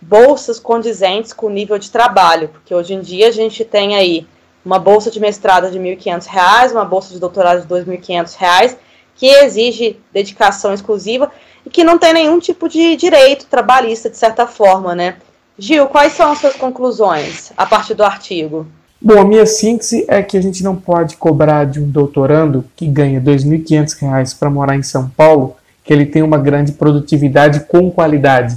bolsas 0.00 0.58
condizentes 0.58 1.32
com 1.32 1.46
o 1.46 1.50
nível 1.50 1.78
de 1.78 1.90
trabalho, 1.90 2.48
porque 2.48 2.74
hoje 2.74 2.94
em 2.94 3.00
dia 3.00 3.28
a 3.28 3.32
gente 3.32 3.64
tem 3.64 3.96
aí 3.96 4.26
uma 4.64 4.78
bolsa 4.78 5.10
de 5.10 5.20
mestrado 5.20 5.70
de 5.70 5.78
R$ 5.78 5.96
1.500, 5.96 6.72
uma 6.72 6.84
bolsa 6.84 7.12
de 7.12 7.20
doutorado 7.20 7.64
de 7.64 7.72
R$ 7.72 7.84
2.500, 7.84 8.76
que 9.14 9.26
exige 9.26 9.98
dedicação 10.12 10.74
exclusiva 10.74 11.30
e 11.64 11.70
que 11.70 11.84
não 11.84 11.98
tem 11.98 12.12
nenhum 12.12 12.38
tipo 12.38 12.68
de 12.68 12.96
direito 12.96 13.46
trabalhista, 13.46 14.10
de 14.10 14.16
certa 14.16 14.46
forma, 14.46 14.94
né? 14.94 15.16
Gil, 15.58 15.86
quais 15.86 16.12
são 16.12 16.32
as 16.32 16.38
suas 16.38 16.54
conclusões 16.54 17.52
a 17.56 17.64
partir 17.64 17.94
do 17.94 18.04
artigo? 18.04 18.66
Bom, 19.00 19.18
a 19.18 19.24
minha 19.24 19.46
síntese 19.46 20.04
é 20.08 20.22
que 20.22 20.36
a 20.36 20.42
gente 20.42 20.62
não 20.62 20.76
pode 20.76 21.16
cobrar 21.16 21.64
de 21.64 21.80
um 21.80 21.88
doutorando 21.88 22.64
que 22.74 22.86
ganha 22.86 23.20
R$ 23.20 23.24
2.500 23.24 24.38
para 24.38 24.50
morar 24.50 24.76
em 24.76 24.82
São 24.82 25.08
Paulo 25.08 25.56
que 25.84 25.92
ele 25.92 26.06
tenha 26.06 26.24
uma 26.24 26.38
grande 26.38 26.72
produtividade 26.72 27.60
com 27.60 27.90
qualidade 27.90 28.56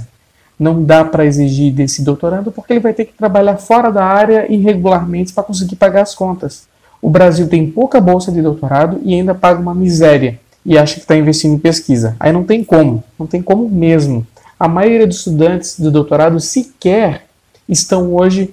não 0.60 0.84
dá 0.84 1.02
para 1.02 1.24
exigir 1.24 1.72
desse 1.72 2.02
doutorando 2.02 2.52
porque 2.52 2.74
ele 2.74 2.80
vai 2.80 2.92
ter 2.92 3.06
que 3.06 3.14
trabalhar 3.14 3.56
fora 3.56 3.90
da 3.90 4.04
área 4.04 4.46
irregularmente 4.52 5.32
para 5.32 5.42
conseguir 5.42 5.76
pagar 5.76 6.02
as 6.02 6.14
contas. 6.14 6.68
O 7.00 7.08
Brasil 7.08 7.48
tem 7.48 7.70
pouca 7.70 7.98
bolsa 7.98 8.30
de 8.30 8.42
doutorado 8.42 9.00
e 9.02 9.14
ainda 9.14 9.34
paga 9.34 9.58
uma 9.58 9.74
miséria 9.74 10.38
e 10.66 10.76
acha 10.76 10.96
que 10.96 11.00
está 11.00 11.16
investindo 11.16 11.54
em 11.54 11.58
pesquisa. 11.58 12.14
Aí 12.20 12.30
não 12.30 12.44
tem 12.44 12.62
como, 12.62 13.02
não 13.18 13.26
tem 13.26 13.40
como 13.40 13.66
mesmo. 13.70 14.26
A 14.58 14.68
maioria 14.68 15.06
dos 15.06 15.16
estudantes 15.20 15.80
do 15.80 15.90
doutorado 15.90 16.38
sequer 16.38 17.24
estão 17.66 18.14
hoje 18.14 18.52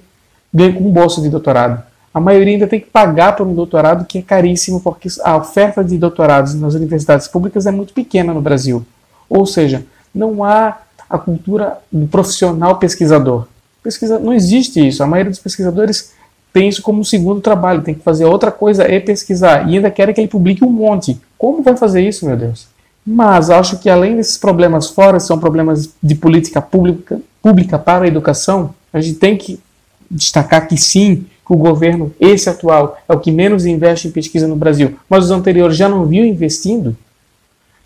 com 0.50 0.90
bolsa 0.90 1.20
de 1.20 1.28
doutorado. 1.28 1.82
A 2.14 2.18
maioria 2.18 2.54
ainda 2.54 2.66
tem 2.66 2.80
que 2.80 2.86
pagar 2.86 3.36
por 3.36 3.46
um 3.46 3.54
doutorado 3.54 4.06
que 4.06 4.18
é 4.20 4.22
caríssimo 4.22 4.80
porque 4.80 5.08
a 5.22 5.36
oferta 5.36 5.84
de 5.84 5.98
doutorados 5.98 6.54
nas 6.54 6.72
universidades 6.72 7.28
públicas 7.28 7.66
é 7.66 7.70
muito 7.70 7.92
pequena 7.92 8.32
no 8.32 8.40
Brasil. 8.40 8.82
Ou 9.28 9.44
seja, 9.44 9.84
não 10.14 10.42
há 10.42 10.78
a 11.08 11.18
cultura 11.18 11.78
do 11.90 12.06
profissional 12.06 12.76
pesquisador. 12.76 13.46
Pesquisa, 13.82 14.18
não 14.18 14.32
existe 14.32 14.86
isso. 14.86 15.02
A 15.02 15.06
maioria 15.06 15.30
dos 15.30 15.40
pesquisadores 15.40 16.12
tem 16.52 16.68
isso 16.68 16.82
como 16.82 17.00
um 17.00 17.04
segundo 17.04 17.40
trabalho, 17.40 17.82
tem 17.82 17.94
que 17.94 18.02
fazer 18.02 18.24
outra 18.24 18.50
coisa 18.50 18.90
e 18.90 19.00
pesquisar. 19.00 19.68
E 19.68 19.76
ainda 19.76 19.90
querem 19.90 20.14
que 20.14 20.20
ele 20.20 20.28
publique 20.28 20.64
um 20.64 20.70
monte. 20.70 21.20
Como 21.36 21.62
vai 21.62 21.76
fazer 21.76 22.06
isso, 22.06 22.26
meu 22.26 22.36
Deus? 22.36 22.66
Mas 23.06 23.48
acho 23.48 23.78
que 23.78 23.88
além 23.88 24.16
desses 24.16 24.36
problemas 24.36 24.88
fora, 24.88 25.18
são 25.18 25.38
problemas 25.38 25.90
de 26.02 26.14
política 26.14 26.60
pública, 26.60 27.20
pública 27.42 27.78
para 27.78 28.04
a 28.04 28.08
educação, 28.08 28.74
a 28.92 29.00
gente 29.00 29.18
tem 29.18 29.36
que 29.36 29.58
destacar 30.10 30.66
que 30.68 30.76
sim, 30.76 31.26
que 31.46 31.52
o 31.52 31.56
governo, 31.56 32.12
esse 32.20 32.50
atual, 32.50 32.98
é 33.08 33.12
o 33.14 33.18
que 33.18 33.32
menos 33.32 33.64
investe 33.64 34.08
em 34.08 34.10
pesquisa 34.10 34.46
no 34.46 34.56
Brasil, 34.56 34.96
mas 35.08 35.24
os 35.24 35.30
anteriores 35.30 35.76
já 35.76 35.88
não 35.88 36.04
viu 36.04 36.24
investindo, 36.24 36.96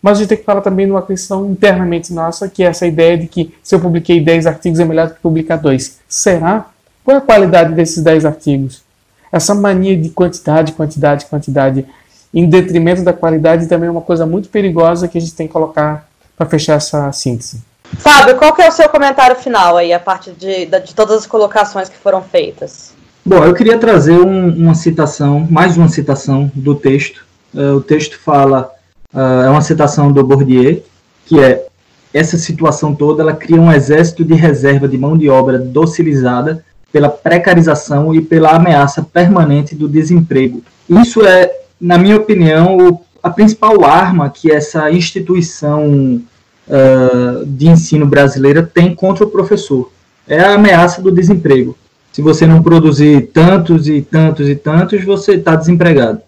mas 0.02 0.18
a 0.18 0.20
gente 0.20 0.30
tem 0.30 0.38
que 0.38 0.44
falar 0.44 0.60
também 0.60 0.86
de 0.86 0.92
uma 0.92 1.02
questão 1.02 1.48
internamente 1.48 2.12
nossa, 2.12 2.48
que 2.48 2.64
é 2.64 2.66
essa 2.66 2.86
ideia 2.86 3.16
de 3.16 3.28
que 3.28 3.54
se 3.62 3.74
eu 3.74 3.80
publiquei 3.80 4.20
10 4.20 4.46
artigos 4.46 4.80
é 4.80 4.84
melhor 4.84 5.06
do 5.06 5.14
que 5.14 5.20
publicar 5.20 5.56
dois. 5.56 6.00
Será? 6.08 6.66
Qual 7.04 7.16
é 7.16 7.18
a 7.18 7.22
qualidade 7.22 7.72
desses 7.72 8.02
10 8.02 8.24
artigos? 8.24 8.82
Essa 9.30 9.54
mania 9.54 9.96
de 9.96 10.10
quantidade, 10.10 10.72
quantidade, 10.72 11.26
quantidade, 11.26 11.86
em 12.34 12.48
detrimento 12.48 13.02
da 13.02 13.12
qualidade, 13.12 13.68
também 13.68 13.88
é 13.88 13.92
uma 13.92 14.00
coisa 14.00 14.26
muito 14.26 14.48
perigosa 14.48 15.06
que 15.06 15.16
a 15.16 15.20
gente 15.20 15.34
tem 15.34 15.46
que 15.46 15.52
colocar 15.52 16.08
para 16.36 16.46
fechar 16.46 16.74
essa 16.74 17.10
síntese. 17.12 17.62
Fábio, 17.98 18.36
qual 18.36 18.54
que 18.54 18.62
é 18.62 18.68
o 18.68 18.72
seu 18.72 18.88
comentário 18.88 19.36
final 19.36 19.76
aí, 19.76 19.92
a 19.92 20.00
partir 20.00 20.32
de, 20.32 20.66
de 20.66 20.94
todas 20.94 21.18
as 21.18 21.26
colocações 21.26 21.88
que 21.88 21.96
foram 21.96 22.22
feitas? 22.22 22.92
Bom, 23.24 23.44
eu 23.44 23.54
queria 23.54 23.78
trazer 23.78 24.18
um, 24.18 24.48
uma 24.48 24.74
citação, 24.74 25.46
mais 25.48 25.76
uma 25.76 25.88
citação 25.88 26.50
do 26.54 26.74
texto. 26.74 27.24
Uh, 27.54 27.76
o 27.76 27.80
texto 27.80 28.18
fala 28.18 28.72
uh, 29.12 29.42
é 29.46 29.50
uma 29.50 29.60
citação 29.60 30.10
do 30.12 30.24
Bourdieu, 30.24 30.82
que 31.26 31.40
é 31.40 31.66
essa 32.12 32.36
situação 32.36 32.94
toda 32.94 33.22
ela 33.22 33.34
cria 33.34 33.60
um 33.60 33.72
exército 33.72 34.24
de 34.24 34.34
reserva 34.34 34.86
de 34.86 34.98
mão 34.98 35.16
de 35.16 35.28
obra 35.28 35.58
docilizada 35.58 36.64
pela 36.92 37.08
precarização 37.08 38.14
e 38.14 38.20
pela 38.20 38.50
ameaça 38.50 39.02
permanente 39.02 39.74
do 39.74 39.88
desemprego. 39.88 40.62
Isso 40.88 41.24
é, 41.24 41.50
na 41.80 41.96
minha 41.96 42.16
opinião, 42.16 42.76
o, 42.76 43.00
a 43.22 43.30
principal 43.30 43.84
arma 43.84 44.28
que 44.28 44.52
essa 44.52 44.90
instituição 44.90 46.20
uh, 46.68 47.46
de 47.46 47.68
ensino 47.68 48.06
brasileira 48.06 48.62
tem 48.62 48.94
contra 48.94 49.24
o 49.24 49.30
professor. 49.30 49.90
É 50.28 50.38
a 50.40 50.54
ameaça 50.54 51.00
do 51.00 51.10
desemprego. 51.10 51.76
Se 52.12 52.20
você 52.20 52.46
não 52.46 52.62
produzir 52.62 53.30
tantos 53.32 53.88
e 53.88 54.02
tantos 54.02 54.46
e 54.48 54.54
tantos, 54.54 55.02
você 55.02 55.32
está 55.32 55.56
desempregado. 55.56 56.20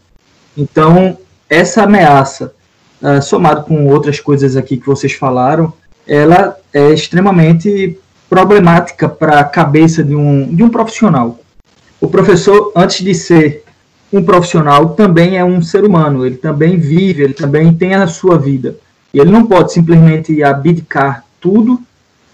Então, 0.57 1.19
essa 1.49 1.83
ameaça 1.83 2.55
uh, 3.05 3.23
somado 3.23 3.65
com 3.65 3.87
outras 3.87 4.19
coisas 4.19 4.57
aqui 4.57 4.79
que 4.79 4.87
vocês 4.87 5.13
falaram, 5.13 5.73
ela 6.07 6.57
é 6.73 6.91
extremamente 6.91 7.99
problemática 8.29 9.09
para 9.09 9.41
a 9.41 9.45
cabeça 9.45 10.03
de 10.03 10.15
um, 10.15 10.55
de 10.55 10.63
um 10.63 10.71
profissional. 10.71 11.39
O 12.01 12.09
professor, 12.09 12.73
antes 12.75 13.05
de 13.05 13.15
ser 13.15 13.63
um 14.13 14.23
profissional, 14.23 14.91
também 14.91 15.37
é 15.37 15.45
um 15.45 15.61
ser 15.63 15.85
humano, 15.85 16.25
ele 16.25 16.37
também 16.37 16.77
vive, 16.77 17.23
ele 17.23 17.35
também 17.35 17.73
tem 17.73 17.95
a 17.95 18.07
sua 18.07 18.39
vida. 18.39 18.77
E 19.13 19.21
ele 19.21 19.31
não 19.31 19.47
pode 19.47 19.73
simplesmente 19.73 20.43
abdicar 20.43 21.25
tudo 21.41 21.81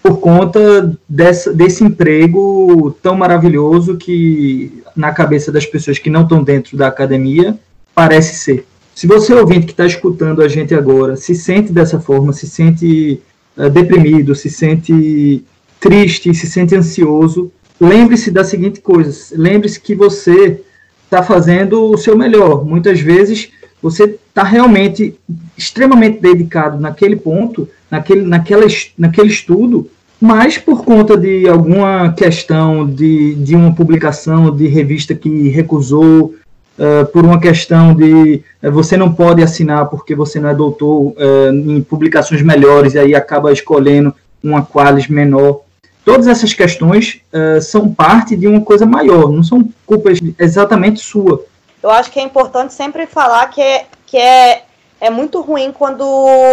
por 0.01 0.19
conta 0.19 0.97
desse 1.07 1.83
emprego 1.83 2.95
tão 3.03 3.15
maravilhoso 3.15 3.97
que, 3.97 4.81
na 4.95 5.11
cabeça 5.11 5.51
das 5.51 5.65
pessoas 5.65 5.99
que 5.99 6.09
não 6.09 6.23
estão 6.23 6.43
dentro 6.43 6.75
da 6.75 6.87
academia, 6.87 7.57
parece 7.93 8.35
ser. 8.35 8.67
Se 8.93 9.07
você 9.07 9.33
ouvinte 9.33 9.65
que 9.65 9.71
está 9.71 9.85
escutando 9.85 10.41
a 10.41 10.47
gente 10.47 10.75
agora 10.75 11.15
se 11.15 11.33
sente 11.33 11.71
dessa 11.71 11.99
forma, 11.99 12.33
se 12.33 12.47
sente 12.47 13.21
uh, 13.57 13.69
deprimido, 13.69 14.35
se 14.35 14.49
sente 14.49 15.43
triste, 15.79 16.33
se 16.33 16.47
sente 16.47 16.75
ansioso, 16.75 17.51
lembre-se 17.79 18.29
da 18.31 18.43
seguinte 18.43 18.81
coisa: 18.81 19.35
lembre-se 19.35 19.79
que 19.79 19.95
você 19.95 20.61
está 21.05 21.23
fazendo 21.23 21.91
o 21.91 21.97
seu 21.97 22.17
melhor. 22.17 22.65
Muitas 22.65 22.99
vezes 22.99 23.51
você 23.81 24.03
está 24.03 24.43
realmente 24.43 25.15
extremamente 25.57 26.21
dedicado 26.21 26.79
naquele 26.79 27.15
ponto, 27.15 27.67
naquele, 27.89 28.21
naquela, 28.21 28.65
naquele 28.97 29.29
estudo, 29.29 29.89
mas 30.21 30.57
por 30.57 30.85
conta 30.85 31.17
de 31.17 31.49
alguma 31.49 32.13
questão 32.13 32.85
de, 32.85 33.33
de 33.35 33.55
uma 33.55 33.73
publicação 33.73 34.55
de 34.55 34.67
revista 34.67 35.15
que 35.15 35.49
recusou, 35.49 36.35
uh, 36.81 37.05
por 37.07 37.23
uma 37.23 37.39
questão 37.39 37.93
de 37.93 38.43
uh, 38.63 38.71
você 38.71 38.97
não 38.97 39.13
pode 39.13 39.43
assinar 39.43 39.87
porque 39.87 40.15
você 40.15 40.39
não 40.39 40.49
é 40.49 40.55
doutor 40.55 41.11
uh, 41.11 41.53
em 41.53 41.81
publicações 41.81 42.41
melhores 42.41 42.95
e 42.95 42.99
aí 42.99 43.13
acaba 43.13 43.53
escolhendo 43.53 44.13
uma 44.43 44.65
qualis 44.65 45.07
menor. 45.07 45.61
Todas 46.03 46.27
essas 46.27 46.51
questões 46.51 47.21
são 47.61 47.93
parte 47.93 48.35
de 48.35 48.47
uma 48.47 48.61
coisa 48.61 48.87
maior, 48.87 49.31
não 49.31 49.43
são 49.43 49.69
culpas 49.85 50.17
exatamente 50.39 50.99
sua. 50.99 51.45
Eu 51.83 51.91
acho 51.91 52.09
que 52.09 52.19
é 52.19 52.23
importante 52.23 52.73
sempre 52.73 53.05
falar 53.05 53.45
que 53.51 53.61
é, 53.61 53.85
que 54.07 54.17
é, 54.17 54.63
é 54.99 55.11
muito 55.11 55.39
ruim 55.41 55.71
quando 55.71 56.03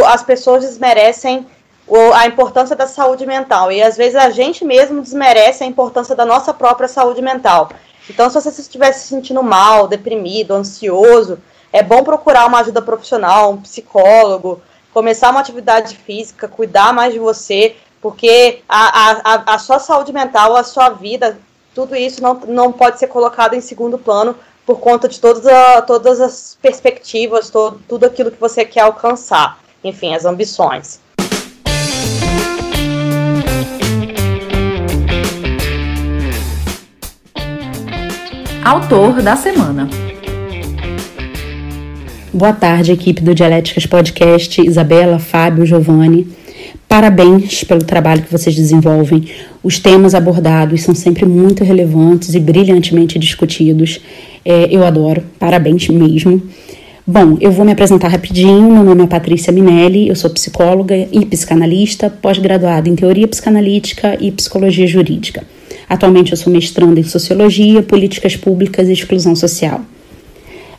as 0.05 0.23
pessoas 0.23 0.65
desmerecem 0.65 1.47
a 2.15 2.27
importância 2.27 2.77
da 2.77 2.87
saúde 2.87 3.25
mental. 3.25 3.73
E 3.73 3.83
às 3.83 3.97
vezes 3.97 4.17
a 4.17 4.29
gente 4.29 4.67
mesmo 4.67 5.01
desmerece 5.01 5.65
a 5.65 5.67
importância 5.67 6.15
da 6.15 6.27
nossa 6.27 6.53
própria 6.53 6.87
saúde 6.87 7.23
mental. 7.23 7.71
Então, 8.09 8.29
se 8.31 8.41
você 8.41 8.61
estiver 8.61 8.93
se 8.93 9.09
sentindo 9.09 9.43
mal, 9.43 9.87
deprimido, 9.87 10.55
ansioso, 10.55 11.39
é 11.73 11.83
bom 11.83 12.03
procurar 12.03 12.47
uma 12.47 12.61
ajuda 12.61 12.81
profissional, 12.81 13.53
um 13.53 13.61
psicólogo, 13.61 14.61
começar 14.93 15.31
uma 15.31 15.41
atividade 15.41 15.97
física, 15.97 16.49
cuidar 16.49 16.93
mais 16.93 17.13
de 17.13 17.19
você, 17.19 17.77
porque 18.01 18.63
a, 18.69 19.35
a, 19.35 19.55
a 19.55 19.59
sua 19.59 19.79
saúde 19.79 20.13
mental, 20.13 20.57
a 20.57 20.65
sua 20.65 20.89
vida, 20.89 21.39
tudo 21.75 21.95
isso 21.95 22.23
não, 22.23 22.35
não 22.47 22.73
pode 22.73 22.99
ser 22.99 23.09
colocado 23.09 23.55
em 23.55 23.61
segundo 23.61 23.99
plano 23.99 24.35
por 24.65 24.81
conta 24.81 25.09
de 25.09 25.21
todas, 25.21 25.47
a, 25.47 25.83
todas 25.83 26.21
as 26.21 26.59
perspectivas, 26.61 27.51
todo, 27.51 27.81
tudo 27.89 28.05
aquilo 28.05 28.31
que 28.31 28.41
você 28.41 28.65
quer 28.65 28.81
alcançar, 28.81 29.59
enfim, 29.85 30.15
as 30.15 30.25
ambições. 30.25 31.01
Autor 38.69 39.23
da 39.23 39.35
semana. 39.35 39.89
Boa 42.31 42.53
tarde, 42.53 42.93
equipe 42.93 43.23
do 43.23 43.35
Dialéticas 43.35 43.87
Podcast, 43.87 44.61
Isabela, 44.61 45.19
Fábio, 45.19 45.65
Giovanni. 45.65 46.29
Parabéns 46.87 47.65
pelo 47.65 47.83
trabalho 47.83 48.21
que 48.25 48.31
vocês 48.31 48.55
desenvolvem. 48.55 49.25
Os 49.63 49.79
temas 49.79 50.15
abordados 50.15 50.83
são 50.83 50.95
sempre 50.95 51.25
muito 51.25 51.65
relevantes 51.65 52.35
e 52.35 52.39
brilhantemente 52.39 53.19
discutidos. 53.19 54.03
É, 54.45 54.69
eu 54.71 54.85
adoro, 54.85 55.23
parabéns 55.39 55.89
mesmo. 55.89 56.43
Bom, 57.07 57.39
eu 57.41 57.51
vou 57.51 57.65
me 57.65 57.73
apresentar 57.73 58.09
rapidinho. 58.09 58.71
Meu 58.71 58.85
nome 58.85 59.05
é 59.05 59.07
Patrícia 59.07 59.51
Minelli, 59.51 60.09
eu 60.09 60.15
sou 60.15 60.29
psicóloga 60.29 60.95
e 60.95 61.25
psicanalista, 61.25 62.11
pós-graduada 62.11 62.87
em 62.87 62.95
teoria 62.95 63.27
psicanalítica 63.27 64.19
e 64.21 64.31
psicologia 64.31 64.87
jurídica. 64.87 65.43
Atualmente 65.89 66.33
eu 66.33 66.37
sou 66.37 66.53
mestranda 66.53 67.01
em 67.01 67.05
Sociologia, 67.05 67.83
Políticas 67.83 68.37
Públicas 68.37 68.89
e 68.89 68.93
Exclusão 68.93 69.35
Social. 69.35 69.81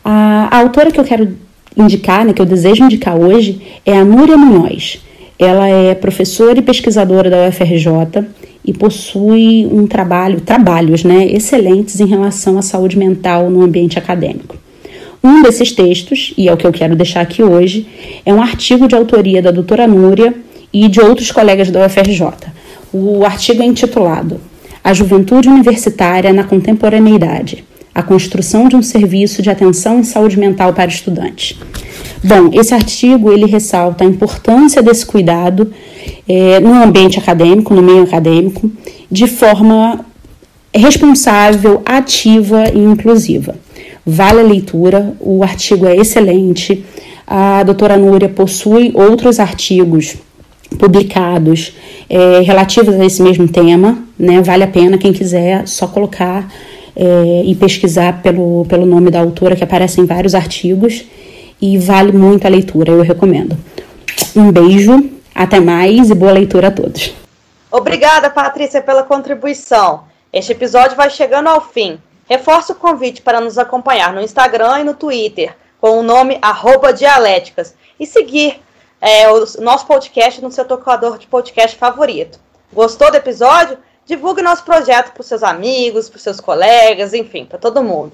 A, 0.04 0.48
a 0.56 0.58
autora 0.60 0.90
que 0.90 1.00
eu 1.00 1.04
quero 1.04 1.36
indicar, 1.76 2.24
né, 2.24 2.32
que 2.32 2.40
eu 2.40 2.46
desejo 2.46 2.84
indicar 2.84 3.16
hoje, 3.16 3.60
é 3.84 3.96
a 3.96 4.04
Núria 4.04 4.36
Munhoz. 4.36 5.00
Ela 5.38 5.68
é 5.68 5.94
professora 5.94 6.58
e 6.58 6.62
pesquisadora 6.62 7.30
da 7.30 7.48
UFRJ 7.48 8.24
e 8.64 8.72
possui 8.72 9.66
um 9.66 9.86
trabalho, 9.86 10.40
trabalhos 10.40 11.02
né, 11.02 11.26
excelentes 11.26 11.98
em 11.98 12.06
relação 12.06 12.58
à 12.58 12.62
saúde 12.62 12.96
mental 12.96 13.50
no 13.50 13.62
ambiente 13.62 13.98
acadêmico. 13.98 14.56
Um 15.24 15.42
desses 15.42 15.72
textos, 15.72 16.32
e 16.36 16.48
é 16.48 16.52
o 16.52 16.56
que 16.56 16.66
eu 16.66 16.72
quero 16.72 16.94
deixar 16.94 17.20
aqui 17.20 17.42
hoje, 17.42 17.86
é 18.24 18.32
um 18.32 18.40
artigo 18.40 18.86
de 18.86 18.94
autoria 18.94 19.42
da 19.42 19.50
doutora 19.50 19.86
Núria 19.86 20.34
e 20.72 20.88
de 20.88 21.00
outros 21.00 21.32
colegas 21.32 21.70
da 21.70 21.84
UFRJ. 21.84 22.26
O 22.92 23.24
artigo 23.24 23.62
é 23.62 23.66
intitulado 23.66 24.40
a 24.90 24.94
juventude 24.94 25.48
universitária 25.48 26.32
na 26.32 26.42
contemporaneidade, 26.42 27.64
a 27.94 28.02
construção 28.02 28.68
de 28.68 28.74
um 28.74 28.82
serviço 28.82 29.40
de 29.40 29.48
atenção 29.48 30.00
em 30.00 30.02
saúde 30.04 30.36
mental 30.36 30.72
para 30.72 30.90
estudantes. 30.90 31.56
Bom, 32.24 32.50
esse 32.52 32.74
artigo 32.74 33.32
ele 33.32 33.46
ressalta 33.46 34.02
a 34.02 34.06
importância 34.06 34.82
desse 34.82 35.06
cuidado 35.06 35.72
é, 36.28 36.58
no 36.58 36.74
ambiente 36.74 37.20
acadêmico, 37.20 37.72
no 37.72 37.82
meio 37.82 38.02
acadêmico, 38.02 38.68
de 39.08 39.28
forma 39.28 40.04
responsável, 40.74 41.82
ativa 41.84 42.64
e 42.74 42.78
inclusiva. 42.78 43.54
Vale 44.04 44.40
a 44.40 44.44
leitura, 44.44 45.14
o 45.20 45.44
artigo 45.44 45.86
é 45.86 45.96
excelente. 45.96 46.84
A 47.26 47.62
doutora 47.62 47.96
Núria 47.96 48.28
possui 48.28 48.90
outros 48.92 49.38
artigos 49.38 50.16
publicados 50.78 51.76
é, 52.08 52.40
relativos 52.40 52.94
a 52.94 53.04
esse 53.04 53.22
mesmo 53.22 53.48
tema, 53.48 54.02
né? 54.18 54.40
Vale 54.42 54.64
a 54.64 54.68
pena 54.68 54.98
quem 54.98 55.12
quiser 55.12 55.66
só 55.66 55.86
colocar 55.86 56.50
é, 56.96 57.42
e 57.44 57.54
pesquisar 57.54 58.22
pelo, 58.22 58.64
pelo 58.66 58.86
nome 58.86 59.10
da 59.10 59.20
autora 59.20 59.56
que 59.56 59.64
aparece 59.64 60.00
em 60.00 60.06
vários 60.06 60.34
artigos 60.34 61.04
e 61.60 61.78
vale 61.78 62.12
muito 62.12 62.46
a 62.46 62.50
leitura, 62.50 62.92
eu 62.92 63.02
recomendo. 63.02 63.56
Um 64.34 64.50
beijo, 64.50 65.10
até 65.34 65.60
mais 65.60 66.10
e 66.10 66.14
boa 66.14 66.32
leitura 66.32 66.68
a 66.68 66.70
todos. 66.70 67.14
Obrigada, 67.70 68.30
Patrícia, 68.30 68.80
pela 68.80 69.02
contribuição. 69.02 70.04
Este 70.32 70.52
episódio 70.52 70.96
vai 70.96 71.10
chegando 71.10 71.48
ao 71.48 71.60
fim. 71.60 71.98
Reforço 72.28 72.72
o 72.72 72.76
convite 72.76 73.22
para 73.22 73.40
nos 73.40 73.58
acompanhar 73.58 74.12
no 74.12 74.20
Instagram 74.20 74.80
e 74.80 74.84
no 74.84 74.94
Twitter 74.94 75.54
com 75.80 75.98
o 75.98 76.02
nome 76.02 76.38
Dialéticas 76.96 77.74
e 77.98 78.06
seguir 78.06 78.60
é, 79.00 79.30
o 79.30 79.44
nosso 79.60 79.86
podcast 79.86 80.42
no 80.42 80.50
seu 80.50 80.64
tocador 80.64 81.18
de 81.18 81.26
podcast 81.26 81.76
favorito. 81.76 82.38
Gostou 82.72 83.10
do 83.10 83.16
episódio? 83.16 83.78
Divulgue 84.04 84.42
nosso 84.42 84.64
projeto 84.64 85.12
para 85.12 85.20
os 85.20 85.26
seus 85.26 85.42
amigos, 85.42 86.08
para 86.08 86.16
os 86.16 86.22
seus 86.22 86.40
colegas, 86.40 87.14
enfim, 87.14 87.44
para 87.44 87.58
todo 87.58 87.82
mundo. 87.82 88.12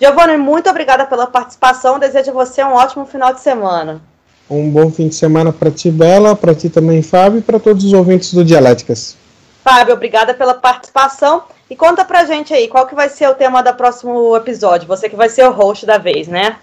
Giovanni, 0.00 0.36
muito 0.36 0.70
obrigada 0.70 1.04
pela 1.04 1.26
participação. 1.26 1.98
Desejo 1.98 2.30
a 2.30 2.34
você 2.34 2.64
um 2.64 2.74
ótimo 2.74 3.04
final 3.04 3.32
de 3.32 3.40
semana. 3.40 4.00
Um 4.48 4.70
bom 4.70 4.90
fim 4.90 5.08
de 5.08 5.14
semana 5.14 5.52
para 5.52 5.70
ti, 5.70 5.90
Bela, 5.90 6.34
para 6.34 6.54
ti 6.54 6.68
também, 6.68 7.02
Fábio, 7.02 7.38
e 7.38 7.42
para 7.42 7.58
todos 7.58 7.84
os 7.84 7.92
ouvintes 7.92 8.34
do 8.34 8.44
Dialéticas. 8.44 9.16
Fábio, 9.62 9.94
obrigada 9.94 10.34
pela 10.34 10.54
participação. 10.54 11.44
E 11.70 11.76
conta 11.76 12.04
pra 12.04 12.24
gente 12.24 12.52
aí, 12.52 12.68
qual 12.68 12.86
que 12.86 12.94
vai 12.94 13.08
ser 13.08 13.28
o 13.28 13.34
tema 13.34 13.62
do 13.62 13.72
próximo 13.74 14.36
episódio? 14.36 14.88
Você 14.88 15.08
que 15.08 15.16
vai 15.16 15.28
ser 15.28 15.44
o 15.48 15.52
host 15.52 15.86
da 15.86 15.98
vez, 15.98 16.28
né? 16.28 16.56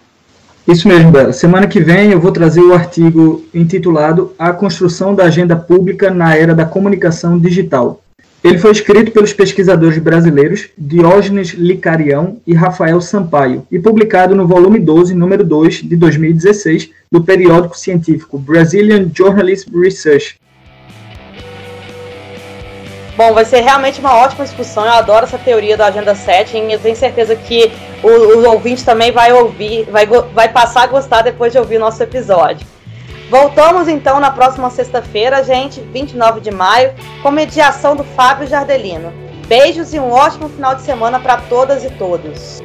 Isso 0.70 0.88
mesmo, 0.88 1.12
Bela. 1.12 1.34
Semana 1.34 1.66
que 1.66 1.80
vem 1.80 2.12
eu 2.12 2.20
vou 2.20 2.32
trazer 2.32 2.62
o 2.62 2.76
artigo 2.76 3.44
intitulado 3.52 4.34
A 4.38 4.54
Construção 4.54 5.16
da 5.16 5.24
Agenda 5.24 5.56
Pública 5.56 6.12
na 6.12 6.36
Era 6.36 6.54
da 6.54 6.64
Comunicação 6.64 7.40
Digital. 7.40 8.04
Ele 8.44 8.60
foi 8.60 8.72
escrito 8.72 9.12
pelos 9.12 9.34
pesquisadores 9.34 9.98
brasileiros 9.98 10.70
Diógenes 10.78 11.56
Licarião 11.56 12.38
e 12.46 12.54
Rafael 12.54 13.02
Sampaio 13.02 13.66
e 13.72 13.80
publicado 13.80 14.36
no 14.36 14.46
volume 14.46 14.80
12, 14.80 15.16
número 15.16 15.44
2, 15.44 15.78
de 15.78 15.96
2016, 15.96 16.92
do 17.12 17.24
periódico 17.24 17.76
científico 17.76 18.38
Brazilian 18.38 19.10
Journalism 19.12 19.76
Research, 19.76 20.40
Bom, 23.20 23.34
vai 23.34 23.44
ser 23.44 23.60
realmente 23.60 24.00
uma 24.00 24.16
ótima 24.16 24.46
discussão. 24.46 24.86
Eu 24.86 24.94
adoro 24.94 25.26
essa 25.26 25.38
teoria 25.38 25.76
da 25.76 25.88
Agenda 25.88 26.16
7 26.16 26.56
e 26.56 26.72
eu 26.72 26.80
tenho 26.80 26.96
certeza 26.96 27.36
que 27.36 27.70
o, 28.02 28.08
o 28.08 28.50
ouvinte 28.50 28.86
também 28.86 29.12
vai 29.12 29.34
ouvir, 29.34 29.84
vai, 29.92 30.06
vai 30.06 30.48
passar 30.48 30.84
a 30.84 30.88
gostar 30.88 31.22
depois 31.22 31.52
de 31.52 31.60
ouvir 31.60 31.76
o 31.76 31.82
nosso 31.82 32.02
episódio. 32.02 32.66
Voltamos 33.30 33.90
então 33.90 34.22
na 34.22 34.32
próxima 34.32 34.70
sexta-feira, 34.70 35.44
gente, 35.44 35.82
29 35.82 36.40
de 36.40 36.50
maio, 36.50 36.94
com 37.22 37.30
mediação 37.30 37.94
do 37.94 38.06
Fábio 38.06 38.48
Jardelino. 38.48 39.12
Beijos 39.48 39.94
e 39.94 40.00
um 40.00 40.14
ótimo 40.14 40.48
final 40.48 40.76
de 40.76 40.84
semana 40.84 41.20
para 41.20 41.42
todas 41.50 41.84
e 41.84 41.90
todos. 41.90 42.62